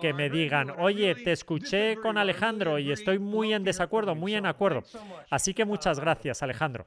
[0.00, 4.46] que me digan, oye, te escuché con Alejandro y estoy muy en desacuerdo, muy en
[4.46, 4.82] acuerdo.
[5.30, 6.86] Así que muchas gracias, Alejandro.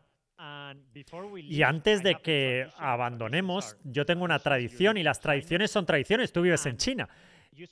[1.37, 6.31] Y antes de que abandonemos, yo tengo una tradición y las tradiciones son tradiciones.
[6.31, 7.09] Tú vives en China.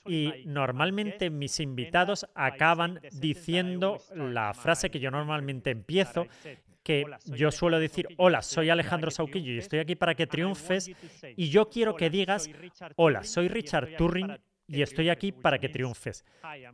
[0.06, 6.28] Y normalmente mis invitados acaban diciendo la frase que yo normalmente empiezo,
[6.84, 10.92] que yo suelo decir, hola, soy Alejandro Sauquillo y estoy aquí para que triunfes.
[11.36, 12.50] Y yo quiero que digas,
[12.96, 16.26] hola, soy Richard Turing y estoy aquí para que triunfes.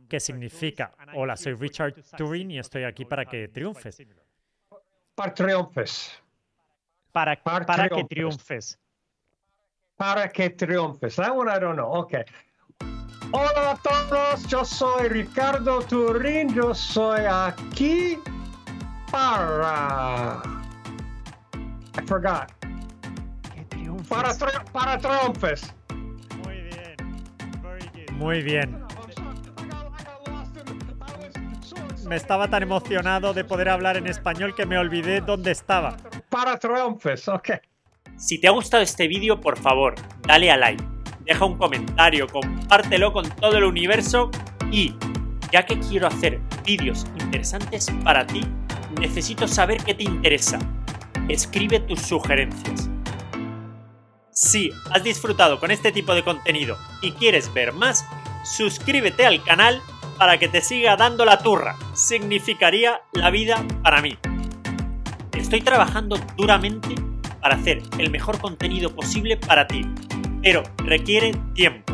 [0.08, 0.92] ¿Qué significa?
[1.14, 4.02] Hola, soy Richard Turing y estoy aquí para que triunfes.
[5.14, 6.22] Para triunfes.
[7.10, 8.08] Para, que triunfes.
[8.08, 8.78] triunfes.
[9.96, 11.16] Para que triunfes.
[11.16, 11.92] That one I don't know.
[12.02, 12.24] Okay.
[13.30, 18.18] Hola a todos, yo soy Ricardo Turín, yo soy aquí
[19.10, 20.40] para...
[21.96, 22.50] I forgot.
[24.08, 25.74] Para, tri- para triunfes.
[26.42, 26.96] Muy bien.
[28.12, 28.84] Muy bien.
[32.06, 35.98] Me estaba tan emocionado de poder hablar en español que me olvidé dónde estaba.
[36.30, 37.50] Para triunfes, ok.
[38.16, 40.82] Si te ha gustado este vídeo, por favor, dale a like,
[41.28, 44.30] deja un comentario, compártelo con todo el universo
[44.72, 44.94] y,
[45.52, 48.40] ya que quiero hacer vídeos interesantes para ti,
[48.98, 50.58] necesito saber qué te interesa.
[51.28, 52.88] Escribe tus sugerencias.
[54.30, 58.06] Si has disfrutado con este tipo de contenido y quieres ver más,
[58.42, 59.82] suscríbete al canal
[60.16, 61.76] para que te siga dando la turra.
[61.92, 64.16] Significaría la vida para mí.
[65.32, 66.94] Estoy trabajando duramente
[67.42, 69.86] para hacer el mejor contenido posible para ti,
[70.42, 71.92] pero requiere tiempo.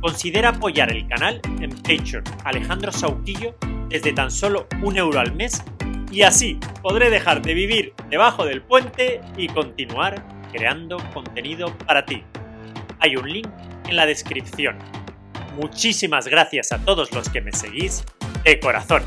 [0.00, 3.56] Considera apoyar el canal en Patreon Alejandro Sauquillo
[3.88, 5.62] desde tan solo un euro al mes
[6.12, 12.22] y así podré dejar de vivir debajo del puente y continuar creando contenido para ti.
[13.00, 13.48] Hay un link
[13.88, 14.78] en la descripción.
[15.56, 18.04] Muchísimas gracias a todos los que me seguís
[18.44, 19.02] de corazón.